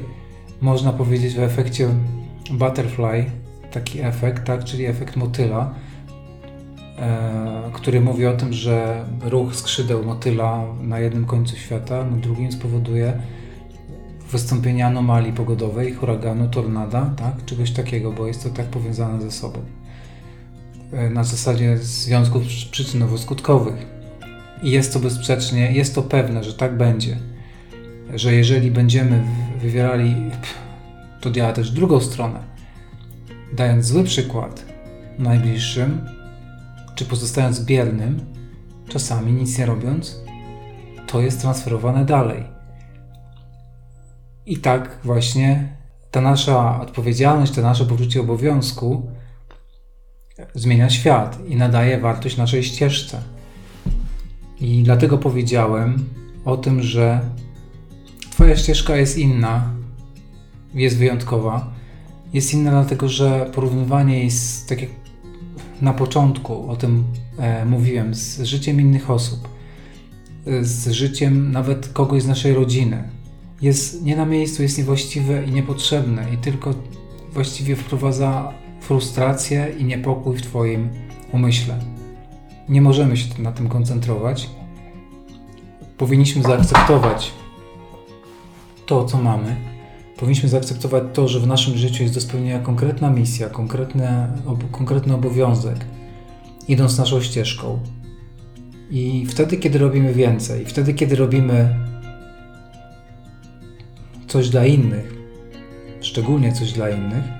Można 0.61 0.93
powiedzieć 0.93 1.37
o 1.37 1.43
efekcie 1.43 1.89
butterfly, 2.51 3.25
taki 3.71 4.01
efekt, 4.01 4.45
tak, 4.45 4.63
czyli 4.63 4.85
efekt 4.85 5.15
motyla, 5.15 5.73
e, 6.99 7.71
który 7.73 8.01
mówi 8.01 8.25
o 8.25 8.33
tym, 8.33 8.53
że 8.53 9.05
ruch 9.21 9.55
skrzydeł 9.55 10.03
motyla 10.03 10.63
na 10.81 10.99
jednym 10.99 11.25
końcu 11.25 11.55
świata, 11.55 12.05
na 12.05 12.17
drugim 12.17 12.51
spowoduje 12.51 13.13
wystąpienie 14.31 14.85
anomalii 14.85 15.33
pogodowej, 15.33 15.93
huraganu, 15.93 16.49
tornada, 16.49 17.13
tak, 17.17 17.45
czegoś 17.45 17.71
takiego, 17.71 18.11
bo 18.11 18.27
jest 18.27 18.43
to 18.43 18.49
tak 18.49 18.65
powiązane 18.65 19.21
ze 19.21 19.31
sobą. 19.31 19.59
E, 20.93 21.09
na 21.09 21.23
zasadzie 21.23 21.77
związków 21.77 22.43
przyczynowo-skutkowych. 22.71 23.85
I 24.63 24.71
jest 24.71 24.93
to 24.93 24.99
bezsprzecznie, 24.99 25.71
jest 25.71 25.95
to 25.95 26.03
pewne, 26.03 26.43
że 26.43 26.53
tak 26.53 26.77
będzie. 26.77 27.17
Że 28.15 28.33
jeżeli 28.33 28.71
będziemy 28.71 29.23
wywierali, 29.61 30.15
to 31.21 31.31
działa 31.31 31.53
też 31.53 31.71
w 31.71 31.75
drugą 31.75 31.99
stronę. 31.99 32.39
Dając 33.53 33.85
zły 33.85 34.03
przykład 34.03 34.65
najbliższym, 35.19 36.05
czy 36.95 37.05
pozostając 37.05 37.65
biernym, 37.65 38.25
czasami 38.87 39.33
nic 39.33 39.57
nie 39.57 39.65
robiąc, 39.65 40.21
to 41.07 41.21
jest 41.21 41.41
transferowane 41.41 42.05
dalej. 42.05 42.43
I 44.45 44.57
tak 44.57 44.99
właśnie 45.03 45.77
ta 46.11 46.21
nasza 46.21 46.81
odpowiedzialność, 46.81 47.51
to 47.51 47.61
nasze 47.61 47.85
poczucie 47.85 48.21
obowiązku 48.21 49.11
zmienia 50.55 50.89
świat 50.89 51.39
i 51.47 51.55
nadaje 51.55 51.99
wartość 51.99 52.37
naszej 52.37 52.63
ścieżce. 52.63 53.21
I 54.61 54.83
dlatego 54.83 55.17
powiedziałem 55.17 56.05
o 56.45 56.57
tym, 56.57 56.83
że 56.83 57.21
Twoja 58.39 58.57
ścieżka 58.57 58.95
jest 58.95 59.17
inna, 59.17 59.73
jest 60.73 60.97
wyjątkowa. 60.97 61.73
Jest 62.33 62.53
inna 62.53 62.71
dlatego, 62.71 63.09
że 63.09 63.49
porównywanie 63.53 64.23
jest, 64.23 64.69
tak 64.69 64.81
jak 64.81 64.89
na 65.81 65.93
początku 65.93 66.69
o 66.69 66.75
tym 66.75 67.03
e, 67.37 67.65
mówiłem, 67.65 68.15
z 68.15 68.41
życiem 68.43 68.81
innych 68.81 69.09
osób, 69.09 69.49
z 70.61 70.91
życiem 70.91 71.51
nawet 71.51 71.87
kogoś 71.87 72.23
z 72.23 72.27
naszej 72.27 72.53
rodziny, 72.53 73.03
jest 73.61 74.03
nie 74.03 74.15
na 74.15 74.25
miejscu, 74.25 74.63
jest 74.63 74.77
niewłaściwe 74.77 75.45
i 75.45 75.51
niepotrzebne 75.51 76.33
i 76.33 76.37
tylko 76.37 76.73
właściwie 77.33 77.75
wprowadza 77.75 78.53
frustrację 78.89 79.75
i 79.79 79.83
niepokój 79.85 80.37
w 80.37 80.41
Twoim 80.41 80.89
umyśle. 81.33 81.79
Nie 82.69 82.81
możemy 82.81 83.17
się 83.17 83.41
na 83.41 83.51
tym 83.51 83.69
koncentrować. 83.69 84.49
Powinniśmy 85.97 86.43
zaakceptować 86.43 87.31
to, 88.85 89.05
co 89.05 89.17
mamy. 89.17 89.55
Powinniśmy 90.17 90.49
zaakceptować 90.49 91.03
to, 91.13 91.27
że 91.27 91.39
w 91.39 91.47
naszym 91.47 91.77
życiu 91.77 92.03
jest 92.03 92.15
do 92.15 92.21
spełnienia 92.21 92.59
konkretna 92.59 93.09
misja, 93.09 93.49
ob, 94.45 94.71
konkretny 94.71 95.13
obowiązek, 95.13 95.85
idąc 96.67 96.97
naszą 96.97 97.21
ścieżką. 97.21 97.79
I 98.91 99.25
wtedy, 99.25 99.57
kiedy 99.57 99.79
robimy 99.79 100.13
więcej, 100.13 100.65
wtedy, 100.65 100.93
kiedy 100.93 101.15
robimy 101.15 101.75
coś 104.27 104.49
dla 104.49 104.65
innych, 104.65 105.13
szczególnie 106.01 106.53
coś 106.53 106.71
dla 106.71 106.89
innych, 106.89 107.38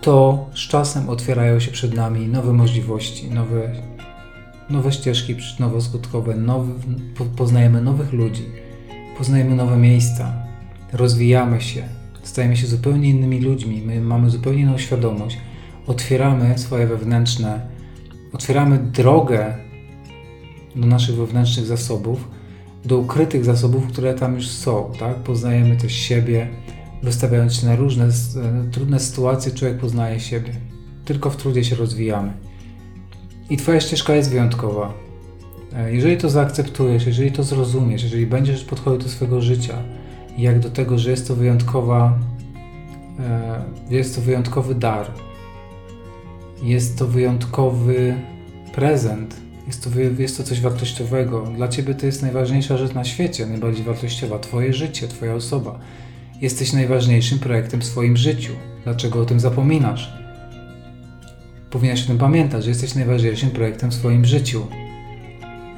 to 0.00 0.46
z 0.54 0.68
czasem 0.68 1.08
otwierają 1.08 1.60
się 1.60 1.70
przed 1.70 1.94
nami 1.94 2.26
nowe 2.26 2.52
możliwości, 2.52 3.30
nowe, 3.30 3.72
nowe 4.70 4.92
ścieżki 4.92 5.36
przyczynowo-skutkowe, 5.36 6.36
nowe, 6.36 6.72
poznajemy 7.36 7.80
nowych 7.80 8.12
ludzi, 8.12 8.44
poznajemy 9.18 9.56
nowe 9.56 9.76
miejsca, 9.76 10.32
rozwijamy 10.92 11.60
się, 11.60 11.82
stajemy 12.22 12.56
się 12.56 12.66
zupełnie 12.66 13.10
innymi 13.10 13.40
ludźmi, 13.40 13.82
my 13.86 14.00
mamy 14.00 14.30
zupełnie 14.30 14.62
inną 14.62 14.78
świadomość, 14.78 15.38
otwieramy 15.86 16.58
swoje 16.58 16.86
wewnętrzne, 16.86 17.60
otwieramy 18.32 18.78
drogę 18.78 19.54
do 20.76 20.86
naszych 20.86 21.16
wewnętrznych 21.16 21.66
zasobów, 21.66 22.28
do 22.84 22.98
ukrytych 22.98 23.44
zasobów, 23.44 23.86
które 23.86 24.14
tam 24.14 24.34
już 24.34 24.48
są, 24.48 24.92
tak? 24.98 25.14
Poznajemy 25.14 25.76
też 25.76 25.92
siebie, 25.92 26.48
Wystawiając 27.02 27.54
się 27.54 27.66
na 27.66 27.76
różne 27.76 28.04
e, 28.04 28.10
trudne 28.70 29.00
sytuacje, 29.00 29.52
człowiek 29.52 29.78
poznaje 29.78 30.20
siebie. 30.20 30.52
Tylko 31.04 31.30
w 31.30 31.36
trudzie 31.36 31.64
się 31.64 31.76
rozwijamy. 31.76 32.32
I 33.50 33.56
Twoja 33.56 33.80
ścieżka 33.80 34.14
jest 34.14 34.30
wyjątkowa. 34.30 34.94
E, 35.76 35.94
jeżeli 35.94 36.16
to 36.16 36.30
zaakceptujesz, 36.30 37.06
jeżeli 37.06 37.32
to 37.32 37.42
zrozumiesz, 37.42 38.02
jeżeli 38.02 38.26
będziesz 38.26 38.64
podchodził 38.64 39.00
do 39.00 39.08
swojego 39.08 39.40
życia, 39.40 39.74
jak 40.38 40.60
do 40.60 40.70
tego, 40.70 40.98
że 40.98 41.10
jest 41.10 41.28
to 41.28 41.34
wyjątkowa, 41.34 42.18
e, 43.20 43.62
jest 43.90 44.14
to 44.14 44.20
wyjątkowy 44.20 44.74
dar, 44.74 45.06
jest 46.62 46.98
to 46.98 47.06
wyjątkowy 47.06 48.14
prezent, 48.74 49.36
jest 49.66 49.84
to, 49.84 50.00
jest 50.18 50.36
to 50.36 50.42
coś 50.42 50.60
wartościowego. 50.60 51.42
Dla 51.42 51.68
Ciebie 51.68 51.94
to 51.94 52.06
jest 52.06 52.22
najważniejsza 52.22 52.76
rzecz 52.76 52.94
na 52.94 53.04
świecie, 53.04 53.46
najbardziej 53.46 53.84
wartościowa. 53.84 54.38
Twoje 54.38 54.72
życie, 54.72 55.08
Twoja 55.08 55.34
osoba. 55.34 55.80
Jesteś 56.40 56.72
najważniejszym 56.72 57.38
projektem 57.38 57.80
w 57.80 57.84
swoim 57.84 58.16
życiu. 58.16 58.52
Dlaczego 58.84 59.20
o 59.20 59.24
tym 59.24 59.40
zapominasz? 59.40 60.12
Powinnaś 61.70 62.04
o 62.04 62.06
tym 62.06 62.18
pamiętać, 62.18 62.64
że 62.64 62.70
jesteś 62.70 62.94
najważniejszym 62.94 63.50
projektem 63.50 63.90
w 63.90 63.94
swoim 63.94 64.24
życiu. 64.24 64.66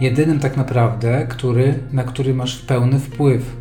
Jedynym 0.01 0.41
tak 0.41 0.57
naprawdę, 0.57 1.27
który, 1.31 1.79
na 1.93 2.05
który 2.05 2.35
masz 2.35 2.59
pełny 2.59 2.99
wpływ. 2.99 3.57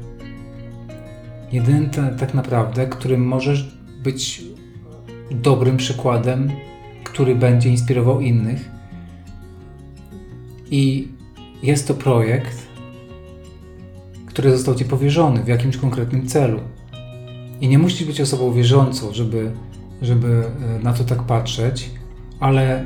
Jedynym 1.52 1.90
tak 2.20 2.34
naprawdę, 2.34 2.88
którym 2.88 3.28
możesz 3.28 3.78
być 4.04 4.44
dobrym 5.32 5.78
przykładem, 5.78 6.52
który 7.04 7.36
będzie 7.36 7.70
inspirował 7.70 8.22
innych. 8.22 8.70
I 10.72 11.08
jest 11.64 11.88
to 11.88 11.94
projekt, 11.94 12.68
który 14.26 14.52
został 14.52 14.76
Ci 14.76 14.86
powierzony 14.86 15.44
w 15.44 15.48
jakimś 15.48 15.78
konkretnym 15.78 16.28
celu. 16.28 16.60
I 17.62 17.68
nie 17.68 17.80
musisz 17.80 18.08
być 18.08 18.22
osobą 18.22 18.54
wierzącą, 18.54 19.14
żeby, 19.14 19.52
żeby 20.02 20.44
e, 20.78 20.84
na 20.84 20.94
to 20.94 21.04
tak 21.04 21.24
patrzeć, 21.24 21.90
ale 22.40 22.86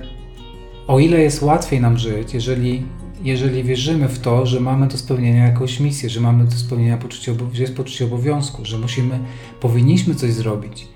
o 0.88 1.00
ile 1.00 1.22
jest 1.22 1.42
łatwiej 1.42 1.82
nam 1.82 1.98
żyć, 1.98 2.34
jeżeli, 2.34 2.86
jeżeli 3.24 3.64
wierzymy 3.64 4.08
w 4.08 4.20
to, 4.20 4.46
że 4.46 4.60
mamy 4.60 4.88
do 4.88 4.98
spełnienia 4.98 5.46
jakąś 5.46 5.80
misję, 5.80 6.10
że 6.10 6.22
mamy 6.22 6.46
do 6.46 6.52
spełnienia 6.52 6.98
poczucie, 6.98 7.36
że 7.54 7.62
jest 7.62 7.76
poczucie 7.76 8.06
obowiązku, 8.06 8.66
że 8.66 8.78
musimy, 8.78 9.20
powinniśmy 9.62 10.16
coś 10.16 10.34
zrobić. 10.34 10.88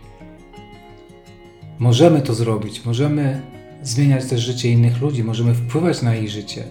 Możemy 1.79 2.21
to 2.21 2.33
zrobić, 2.33 2.85
możemy 2.85 3.41
zmieniać 3.83 4.25
też 4.25 4.41
życie 4.41 4.71
innych 4.71 5.01
ludzi, 5.01 5.23
możemy 5.23 5.53
wpływać 5.53 6.01
na 6.01 6.15
ich 6.15 6.29
życie. 6.29 6.63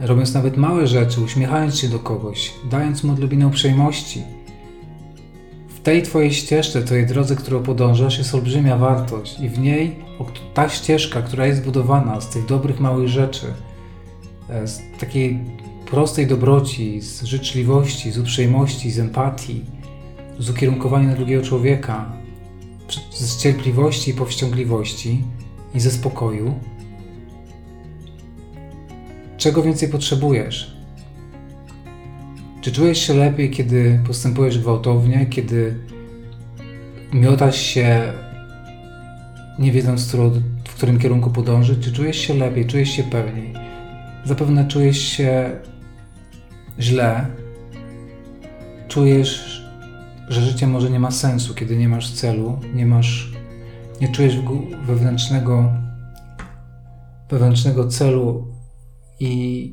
Robiąc 0.00 0.34
nawet 0.34 0.56
małe 0.56 0.86
rzeczy, 0.86 1.20
uśmiechając 1.20 1.78
się 1.78 1.88
do 1.88 1.98
kogoś, 1.98 2.52
dając 2.70 3.04
mu 3.04 3.12
odrobinę 3.12 3.46
uprzejmości, 3.46 4.22
tej 5.84 6.02
Twojej 6.02 6.32
ścieżce, 6.32 6.82
tej 6.82 7.06
drodze, 7.06 7.36
którą 7.36 7.62
podążasz, 7.62 8.18
jest 8.18 8.34
olbrzymia 8.34 8.76
wartość 8.76 9.40
i 9.40 9.48
w 9.48 9.58
niej 9.58 9.96
ta 10.54 10.68
ścieżka, 10.68 11.22
która 11.22 11.46
jest 11.46 11.64
budowana 11.64 12.20
z 12.20 12.28
tych 12.28 12.46
dobrych 12.46 12.80
małych 12.80 13.08
rzeczy, 13.08 13.46
e, 14.48 14.66
z 14.66 14.80
takiej 14.98 15.38
prostej 15.86 16.26
dobroci, 16.26 17.00
z 17.00 17.22
życzliwości, 17.22 18.10
z 18.10 18.18
uprzejmości, 18.18 18.90
z 18.90 18.98
empatii, 18.98 19.64
z 20.38 20.50
ukierunkowania 20.50 21.08
na 21.08 21.14
drugiego 21.14 21.42
człowieka, 21.42 22.12
z 23.10 23.42
cierpliwości 23.42 24.10
i 24.10 24.14
powściągliwości 24.14 25.24
i 25.74 25.80
ze 25.80 25.90
spokoju. 25.90 26.54
Czego 29.36 29.62
więcej 29.62 29.88
potrzebujesz? 29.88 30.73
Czy 32.64 32.72
czujesz 32.72 32.98
się 32.98 33.14
lepiej, 33.14 33.50
kiedy 33.50 34.00
postępujesz 34.06 34.58
gwałtownie, 34.58 35.26
kiedy 35.26 35.74
miotasz 37.12 37.56
się 37.56 38.12
nie 39.58 39.72
wiedząc, 39.72 40.14
w 40.64 40.74
którym 40.74 40.98
kierunku 40.98 41.30
podążyć? 41.30 41.84
Czy 41.84 41.92
czujesz 41.92 42.16
się 42.16 42.34
lepiej, 42.34 42.66
czujesz 42.66 42.88
się 42.88 43.02
pewniej? 43.02 43.54
Zapewne 44.24 44.68
czujesz 44.68 44.98
się 44.98 45.50
źle. 46.80 47.26
Czujesz, 48.88 49.64
że 50.28 50.40
życie 50.40 50.66
może 50.66 50.90
nie 50.90 51.00
ma 51.00 51.10
sensu, 51.10 51.54
kiedy 51.54 51.76
nie 51.76 51.88
masz 51.88 52.12
celu, 52.12 52.60
nie 52.74 52.86
masz, 52.86 53.32
nie 54.00 54.08
czujesz 54.08 54.36
wewnętrznego, 54.86 55.72
wewnętrznego 57.30 57.88
celu 57.88 58.46
i 59.20 59.72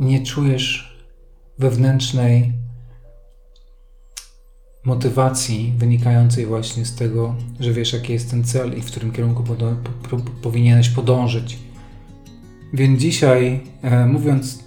nie 0.00 0.22
czujesz 0.22 0.87
wewnętrznej 1.58 2.52
motywacji 4.84 5.74
wynikającej 5.78 6.46
właśnie 6.46 6.84
z 6.84 6.94
tego, 6.94 7.34
że 7.60 7.72
wiesz, 7.72 7.92
jaki 7.92 8.12
jest 8.12 8.30
ten 8.30 8.44
cel 8.44 8.78
i 8.78 8.82
w 8.82 8.86
którym 8.86 9.12
kierunku 9.12 9.42
podo 9.42 9.76
po 10.10 10.16
powinieneś 10.42 10.88
podążyć. 10.88 11.58
Więc 12.72 13.00
dzisiaj, 13.00 13.60
e, 13.82 14.06
mówiąc, 14.06 14.64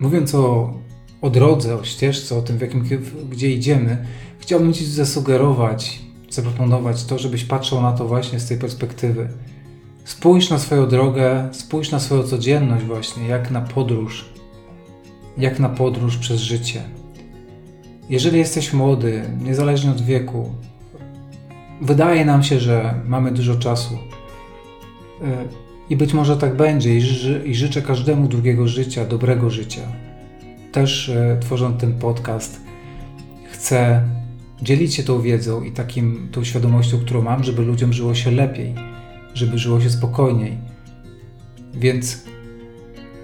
mówiąc 0.00 0.34
o, 0.34 0.74
o 1.22 1.30
drodze, 1.30 1.78
o 1.78 1.84
ścieżce, 1.84 2.38
o 2.38 2.42
tym, 2.42 2.58
w 2.58 2.60
jakim, 2.60 2.84
gdzie 3.30 3.50
idziemy, 3.50 4.06
chciałbym 4.38 4.72
Ci 4.72 4.86
zasugerować, 4.86 6.00
zaproponować 6.30 7.04
to, 7.04 7.18
żebyś 7.18 7.44
patrzył 7.44 7.80
na 7.80 7.92
to 7.92 8.08
właśnie 8.08 8.40
z 8.40 8.48
tej 8.48 8.58
perspektywy. 8.58 9.28
Spójrz 10.04 10.50
na 10.50 10.58
swoją 10.58 10.88
drogę, 10.88 11.48
spójrz 11.52 11.90
na 11.90 12.00
swoją 12.00 12.22
codzienność, 12.22 12.84
właśnie 12.84 13.26
jak 13.26 13.50
na 13.50 13.60
podróż, 13.60 14.31
jak 15.38 15.60
na 15.60 15.68
podróż 15.68 16.16
przez 16.16 16.40
życie. 16.40 16.82
Jeżeli 18.10 18.38
jesteś 18.38 18.72
młody, 18.72 19.22
niezależnie 19.44 19.90
od 19.90 20.00
wieku, 20.00 20.50
wydaje 21.80 22.24
nam 22.24 22.42
się, 22.42 22.60
że 22.60 22.94
mamy 23.06 23.30
dużo 23.30 23.54
czasu. 23.54 23.98
E, 25.22 25.44
I 25.90 25.96
być 25.96 26.14
może 26.14 26.36
tak 26.36 26.56
będzie, 26.56 26.98
i, 27.44 27.54
życzę 27.54 27.82
każdemu 27.82 28.28
długiego 28.28 28.68
życia, 28.68 29.04
dobrego 29.04 29.50
życia. 29.50 29.82
Też 30.72 31.08
e, 31.08 31.38
tworząc 31.40 31.80
ten 31.80 31.98
podcast, 31.98 32.60
chcę 33.50 34.02
dzielić 34.62 34.94
się 34.94 35.02
tą 35.02 35.20
wiedzą 35.20 35.62
i 35.62 35.72
takim, 35.72 36.28
tą 36.32 36.44
świadomością, 36.44 36.98
którą 36.98 37.22
mam, 37.22 37.44
żeby 37.44 37.62
ludziom 37.62 37.92
żyło 37.92 38.14
się 38.14 38.30
lepiej, 38.30 38.74
żeby 39.34 39.58
żyło 39.58 39.80
się 39.80 39.90
spokojniej. 39.90 40.58
Więc 41.74 42.24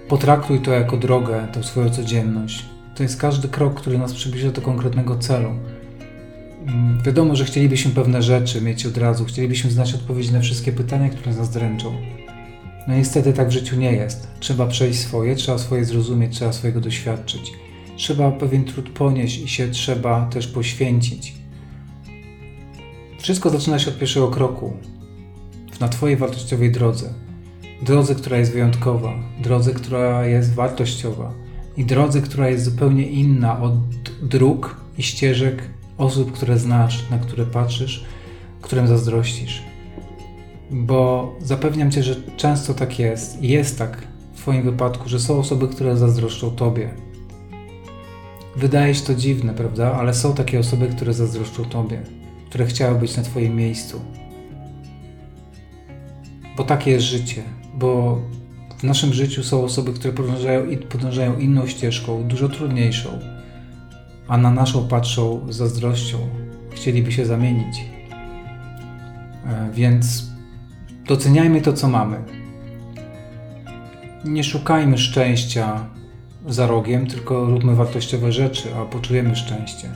potraktuj 0.09 0.61
to 0.61 0.71
jako 0.71 0.97
drogę, 0.97 1.47
tą 1.53 1.63
swoją 1.63 1.89
codzienność 1.89 2.65
to 2.99 3.03
jest 3.03 3.21
każdy 3.21 3.47
krok, 3.47 3.81
który 3.81 3.97
nas 3.97 4.13
przybliża 4.13 4.51
do 4.51 4.61
konkretnego 4.61 5.17
celu. 5.17 5.49
Mm, 6.67 7.01
wiadomo, 7.03 7.35
że 7.35 7.45
chcielibyśmy 7.45 7.91
pewne 7.91 8.23
rzeczy 8.23 8.61
mieć 8.61 8.85
od 8.85 8.97
razu, 8.97 9.25
chcielibyśmy 9.25 9.71
znać 9.71 9.93
odpowiedzi 9.93 10.33
na 10.33 10.39
wszystkie 10.39 10.71
pytania, 10.71 11.09
które 11.09 11.33
nas 11.33 11.49
dręczą. 11.49 11.95
No 12.87 12.95
niestety 12.95 13.33
tak 13.33 13.47
w 13.47 13.51
życiu 13.51 13.75
nie 13.75 13.91
jest. 13.91 14.27
Trzeba 14.39 14.67
przejść 14.67 14.99
swoje, 14.99 15.35
trzeba 15.35 15.57
swoje 15.57 15.85
zrozumieć, 15.85 16.35
trzeba 16.35 16.53
swojego 16.53 16.81
doświadczyć. 16.81 17.51
Trzeba 17.97 18.31
pewien 18.31 18.65
trud 18.65 18.89
ponieść 18.89 19.41
i 19.41 19.47
się 19.47 19.67
trzeba 19.67 20.25
też 20.25 20.47
poświęcić. 20.47 21.33
Wszystko 23.19 23.49
zaczyna 23.49 23.79
się 23.79 23.91
od 23.91 23.99
pierwszego 23.99 24.27
kroku 24.27 24.73
na 25.79 25.89
Twojej 25.89 26.17
wartościowej 26.17 26.71
drodze. 26.71 27.13
Drodze, 27.81 28.15
która 28.15 28.37
jest 28.37 28.51
wyjątkowa, 28.53 29.13
drodze, 29.41 29.73
która 29.73 30.25
jest 30.25 30.53
wartościowa 30.53 31.33
i 31.77 31.85
drodze, 31.85 32.21
która 32.21 32.49
jest 32.49 32.65
zupełnie 32.65 33.03
inna 33.03 33.61
od 33.61 33.73
dróg 34.21 34.77
i 34.97 35.03
ścieżek 35.03 35.61
osób, 35.97 36.31
które 36.31 36.59
znasz, 36.59 37.09
na 37.09 37.17
które 37.17 37.45
patrzysz, 37.45 38.05
którym 38.61 38.87
zazdrościsz. 38.87 39.63
Bo 40.71 41.35
zapewniam 41.41 41.91
cię, 41.91 42.03
że 42.03 42.15
często 42.37 42.73
tak 42.73 42.99
jest 42.99 43.43
i 43.43 43.47
jest 43.47 43.77
tak 43.77 44.07
w 44.33 44.37
Twoim 44.37 44.63
wypadku, 44.63 45.09
że 45.09 45.19
są 45.19 45.39
osoby, 45.39 45.67
które 45.67 45.97
zazdroszczą 45.97 46.51
Tobie. 46.51 46.89
Wydaje 48.55 48.95
się 48.95 49.05
to 49.05 49.15
dziwne, 49.15 49.53
prawda? 49.53 49.93
Ale 49.93 50.13
są 50.13 50.33
takie 50.33 50.59
osoby, 50.59 50.87
które 50.87 51.13
zazdroszczą 51.13 51.65
Tobie, 51.65 52.01
które 52.49 52.65
chciały 52.65 52.99
być 52.99 53.17
na 53.17 53.23
Twoim 53.23 53.55
miejscu. 53.55 54.01
Bo 56.57 56.63
takie 56.63 56.91
jest 56.91 57.05
życie, 57.05 57.43
bo 57.79 58.21
w 58.77 58.83
naszym 58.83 59.13
życiu 59.13 59.43
są 59.43 59.63
osoby, 59.63 59.93
które 59.93 60.13
podążają, 60.13 60.61
podążają 60.89 61.39
inną 61.39 61.67
ścieżką, 61.67 62.23
dużo 62.27 62.49
trudniejszą, 62.49 63.09
a 64.27 64.37
na 64.37 64.51
naszą 64.51 64.87
patrzą 64.87 65.47
z 65.49 65.55
zazdrością, 65.55 66.17
chcieliby 66.71 67.11
się 67.11 67.25
zamienić. 67.25 67.85
E, 69.45 69.69
więc 69.73 70.29
doceniajmy 71.07 71.61
to, 71.61 71.73
co 71.73 71.87
mamy. 71.87 72.17
Nie 74.25 74.43
szukajmy 74.43 74.97
szczęścia 74.97 75.85
za 76.47 76.67
rogiem, 76.67 77.07
tylko 77.07 77.45
róbmy 77.45 77.75
wartościowe 77.75 78.31
rzeczy, 78.31 78.75
a 78.75 78.85
poczujemy 78.85 79.35
szczęście. 79.35 79.89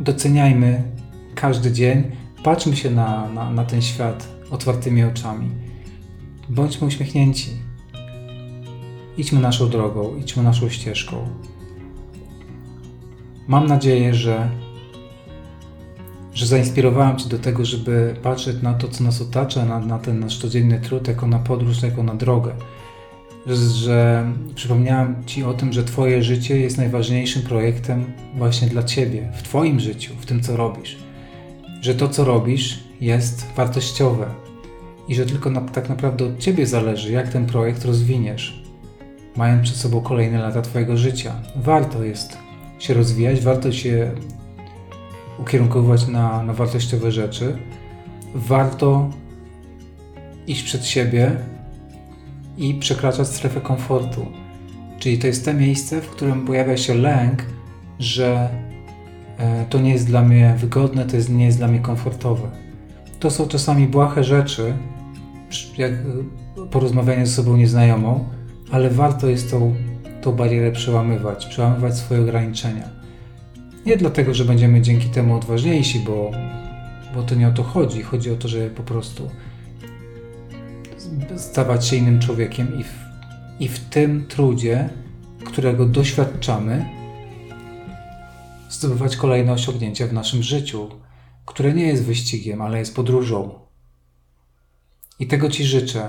Doceniajmy 0.00 0.82
każdy 1.34 1.72
dzień, 1.72 2.02
patrzmy 2.44 2.76
się 2.76 2.90
na, 2.90 3.28
na, 3.28 3.50
na 3.50 3.64
ten 3.64 3.82
świat 3.82 4.28
otwartymi 4.50 5.04
oczami. 5.04 5.71
Bądźmy 6.52 6.86
uśmiechnięci. 6.86 7.50
Idźmy 9.18 9.40
naszą 9.40 9.68
drogą, 9.68 10.16
idźmy 10.16 10.42
naszą 10.42 10.68
ścieżką. 10.68 11.28
Mam 13.48 13.66
nadzieję, 13.66 14.14
że, 14.14 14.50
że 16.34 16.46
zainspirowałem 16.46 17.16
Cię 17.16 17.28
do 17.28 17.38
tego, 17.38 17.64
żeby 17.64 18.16
patrzeć 18.22 18.62
na 18.62 18.74
to, 18.74 18.88
co 18.88 19.04
nas 19.04 19.22
otacza, 19.22 19.64
na, 19.64 19.80
na 19.80 19.98
ten 19.98 20.20
nasz 20.20 20.38
codzienny 20.38 20.80
trud, 20.80 21.08
jako 21.08 21.26
na 21.26 21.38
podróż, 21.38 21.82
jako 21.82 22.02
na 22.02 22.14
drogę. 22.14 22.54
Że, 23.46 23.56
że 23.56 24.32
przypomniałem 24.54 25.24
Ci 25.26 25.44
o 25.44 25.54
tym, 25.54 25.72
że 25.72 25.84
Twoje 25.84 26.22
życie 26.22 26.60
jest 26.60 26.78
najważniejszym 26.78 27.42
projektem 27.42 28.04
właśnie 28.36 28.68
dla 28.68 28.82
Ciebie, 28.82 29.32
w 29.36 29.42
Twoim 29.42 29.80
życiu, 29.80 30.12
w 30.20 30.26
tym, 30.26 30.42
co 30.42 30.56
robisz. 30.56 30.96
Że 31.80 31.94
to, 31.94 32.08
co 32.08 32.24
robisz, 32.24 32.78
jest 33.00 33.46
wartościowe, 33.56 34.42
i 35.08 35.14
że 35.14 35.26
tylko 35.26 35.50
na, 35.50 35.60
tak 35.60 35.88
naprawdę 35.88 36.24
od 36.24 36.38
Ciebie 36.38 36.66
zależy, 36.66 37.12
jak 37.12 37.28
ten 37.28 37.46
projekt 37.46 37.84
rozwiniesz, 37.84 38.62
mając 39.36 39.62
przed 39.62 39.76
sobą 39.76 40.00
kolejne 40.00 40.38
lata 40.38 40.62
Twojego 40.62 40.96
życia. 40.96 41.34
Warto 41.56 42.04
jest 42.04 42.38
się 42.78 42.94
rozwijać, 42.94 43.40
warto 43.40 43.72
się 43.72 44.10
ukierunkować 45.38 46.08
na, 46.08 46.42
na 46.42 46.52
wartościowe 46.52 47.12
rzeczy, 47.12 47.56
warto 48.34 49.10
iść 50.46 50.62
przed 50.62 50.86
siebie 50.86 51.36
i 52.58 52.74
przekraczać 52.74 53.28
strefę 53.28 53.60
komfortu. 53.60 54.26
Czyli 54.98 55.18
to 55.18 55.26
jest 55.26 55.44
to 55.44 55.54
miejsce, 55.54 56.00
w 56.00 56.08
którym 56.08 56.46
pojawia 56.46 56.76
się 56.76 56.94
lęk, 56.94 57.42
że 57.98 58.48
e, 59.38 59.66
to 59.70 59.80
nie 59.80 59.92
jest 59.92 60.06
dla 60.06 60.22
mnie 60.22 60.54
wygodne, 60.58 61.04
to 61.04 61.16
jest, 61.16 61.30
nie 61.30 61.44
jest 61.44 61.58
dla 61.58 61.68
mnie 61.68 61.80
komfortowe. 61.80 62.61
To 63.22 63.30
są 63.30 63.48
czasami 63.48 63.86
błahe 63.86 64.24
rzeczy, 64.24 64.74
jak 65.78 65.92
porozmawianie 66.70 67.26
z 67.26 67.34
sobą 67.34 67.56
nieznajomą, 67.56 68.28
ale 68.70 68.90
warto 68.90 69.28
jest 69.28 69.50
tą, 69.50 69.74
tą 70.22 70.32
barierę 70.32 70.72
przełamywać, 70.72 71.46
przełamywać 71.46 71.96
swoje 71.96 72.20
ograniczenia. 72.20 72.88
Nie 73.86 73.96
dlatego, 73.96 74.34
że 74.34 74.44
będziemy 74.44 74.80
dzięki 74.80 75.08
temu 75.08 75.36
odważniejsi, 75.36 76.00
bo, 76.00 76.30
bo 77.14 77.22
to 77.22 77.34
nie 77.34 77.48
o 77.48 77.52
to 77.52 77.62
chodzi. 77.62 78.02
Chodzi 78.02 78.30
o 78.30 78.36
to, 78.36 78.48
że 78.48 78.70
po 78.70 78.82
prostu 78.82 79.30
stawać 81.36 81.86
się 81.86 81.96
innym 81.96 82.20
człowiekiem 82.20 82.80
i 82.80 82.84
w, 82.84 82.94
i 83.60 83.68
w 83.68 83.80
tym 83.80 84.26
trudzie, 84.26 84.88
którego 85.44 85.86
doświadczamy, 85.86 86.84
zdobywać 88.70 89.16
kolejne 89.16 89.52
osiągnięcia 89.52 90.06
w 90.06 90.12
naszym 90.12 90.42
życiu, 90.42 90.88
które 91.46 91.72
nie 91.72 91.86
jest 91.86 92.04
wyścigiem, 92.04 92.62
ale 92.62 92.78
jest 92.78 92.96
podróżą. 92.96 93.58
I 95.18 95.26
tego 95.26 95.48
Ci 95.48 95.64
życzę 95.64 96.08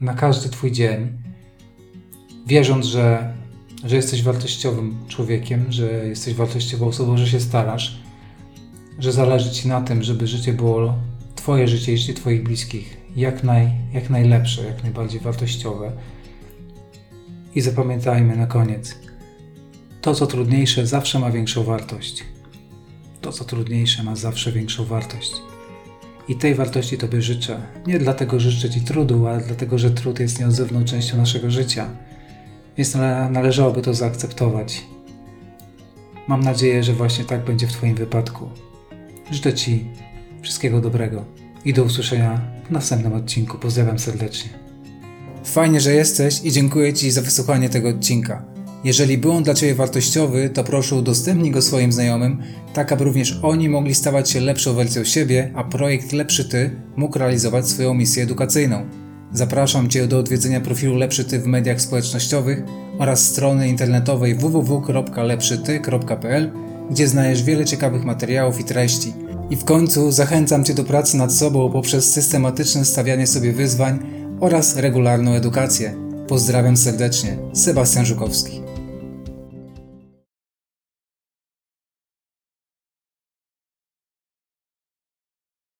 na 0.00 0.14
każdy 0.14 0.48
Twój 0.48 0.72
dzień, 0.72 1.08
wierząc, 2.46 2.86
że, 2.86 3.34
że 3.84 3.96
jesteś 3.96 4.22
wartościowym 4.22 4.96
człowiekiem, 5.08 5.72
że 5.72 6.06
jesteś 6.06 6.34
wartościową 6.34 6.86
osobą, 6.86 7.16
że 7.16 7.26
się 7.26 7.40
starasz, 7.40 8.02
że 8.98 9.12
zależy 9.12 9.50
Ci 9.50 9.68
na 9.68 9.80
tym, 9.80 10.02
żeby 10.02 10.26
życie 10.26 10.52
było 10.52 10.94
Twoje 11.34 11.68
życie 11.68 11.92
i 11.92 11.98
życie 11.98 12.14
Twoich 12.14 12.42
bliskich 12.42 12.96
jak, 13.16 13.44
naj, 13.44 13.70
jak 13.92 14.10
najlepsze, 14.10 14.64
jak 14.64 14.82
najbardziej 14.82 15.20
wartościowe. 15.20 15.92
I 17.54 17.60
zapamiętajmy 17.60 18.36
na 18.36 18.46
koniec, 18.46 18.98
to 20.00 20.14
co 20.14 20.26
trudniejsze 20.26 20.86
zawsze 20.86 21.18
ma 21.18 21.30
większą 21.30 21.64
wartość. 21.64 22.24
To 23.20 23.32
co 23.32 23.44
trudniejsze 23.44 24.02
ma 24.02 24.16
zawsze 24.16 24.52
większą 24.52 24.84
wartość. 24.84 25.32
I 26.28 26.36
tej 26.36 26.54
wartości 26.54 26.98
Tobie 26.98 27.22
życzę. 27.22 27.60
Nie 27.86 27.98
dlatego, 27.98 28.40
że 28.40 28.50
życzę 28.50 28.70
Ci 28.70 28.80
trudu, 28.80 29.26
ale 29.26 29.40
dlatego, 29.40 29.78
że 29.78 29.90
trud 29.90 30.20
jest 30.20 30.40
nieodzowną 30.40 30.84
częścią 30.84 31.16
naszego 31.16 31.50
życia. 31.50 31.90
Więc 32.76 32.94
należałoby 33.30 33.82
to 33.82 33.94
zaakceptować. 33.94 34.84
Mam 36.28 36.40
nadzieję, 36.40 36.84
że 36.84 36.92
właśnie 36.92 37.24
tak 37.24 37.44
będzie 37.44 37.66
w 37.66 37.72
Twoim 37.72 37.94
wypadku. 37.94 38.48
Życzę 39.30 39.54
Ci 39.54 39.86
wszystkiego 40.42 40.80
dobrego 40.80 41.24
i 41.64 41.72
do 41.72 41.84
usłyszenia 41.84 42.40
w 42.68 42.70
następnym 42.70 43.12
odcinku. 43.12 43.58
Pozdrawiam 43.58 43.98
serdecznie. 43.98 44.50
Fajnie, 45.44 45.80
że 45.80 45.92
jesteś 45.92 46.44
i 46.44 46.52
dziękuję 46.52 46.94
Ci 46.94 47.10
za 47.10 47.22
wysłuchanie 47.22 47.68
tego 47.68 47.88
odcinka. 47.88 48.57
Jeżeli 48.84 49.18
był 49.18 49.32
on 49.32 49.42
dla 49.42 49.54
Ciebie 49.54 49.74
wartościowy, 49.74 50.50
to 50.50 50.64
proszę 50.64 50.96
udostępnij 50.96 51.50
go 51.50 51.62
swoim 51.62 51.92
znajomym, 51.92 52.42
tak 52.74 52.92
aby 52.92 53.04
również 53.04 53.40
oni 53.42 53.68
mogli 53.68 53.94
stawać 53.94 54.30
się 54.30 54.40
lepszą 54.40 54.74
wersją 54.74 55.04
siebie, 55.04 55.52
a 55.54 55.64
projekt 55.64 56.12
Lepszy 56.12 56.44
Ty 56.44 56.70
mógł 56.96 57.18
realizować 57.18 57.68
swoją 57.68 57.94
misję 57.94 58.22
edukacyjną. 58.22 58.86
Zapraszam 59.32 59.88
Cię 59.88 60.06
do 60.06 60.18
odwiedzenia 60.18 60.60
profilu 60.60 60.94
Lepszy 60.94 61.24
Ty 61.24 61.40
w 61.40 61.46
mediach 61.46 61.80
społecznościowych 61.80 62.62
oraz 62.98 63.24
strony 63.24 63.68
internetowej 63.68 64.34
www.lepszyty.pl, 64.34 66.50
gdzie 66.90 67.08
znajdziesz 67.08 67.42
wiele 67.42 67.64
ciekawych 67.64 68.04
materiałów 68.04 68.60
i 68.60 68.64
treści. 68.64 69.12
I 69.50 69.56
w 69.56 69.64
końcu 69.64 70.12
zachęcam 70.12 70.64
Cię 70.64 70.74
do 70.74 70.84
pracy 70.84 71.16
nad 71.16 71.34
sobą 71.34 71.72
poprzez 71.72 72.12
systematyczne 72.12 72.84
stawianie 72.84 73.26
sobie 73.26 73.52
wyzwań 73.52 73.98
oraz 74.40 74.76
regularną 74.76 75.32
edukację. 75.32 75.94
Pozdrawiam 76.28 76.76
serdecznie, 76.76 77.38
Sebastian 77.52 78.06
Żukowski. 78.06 78.67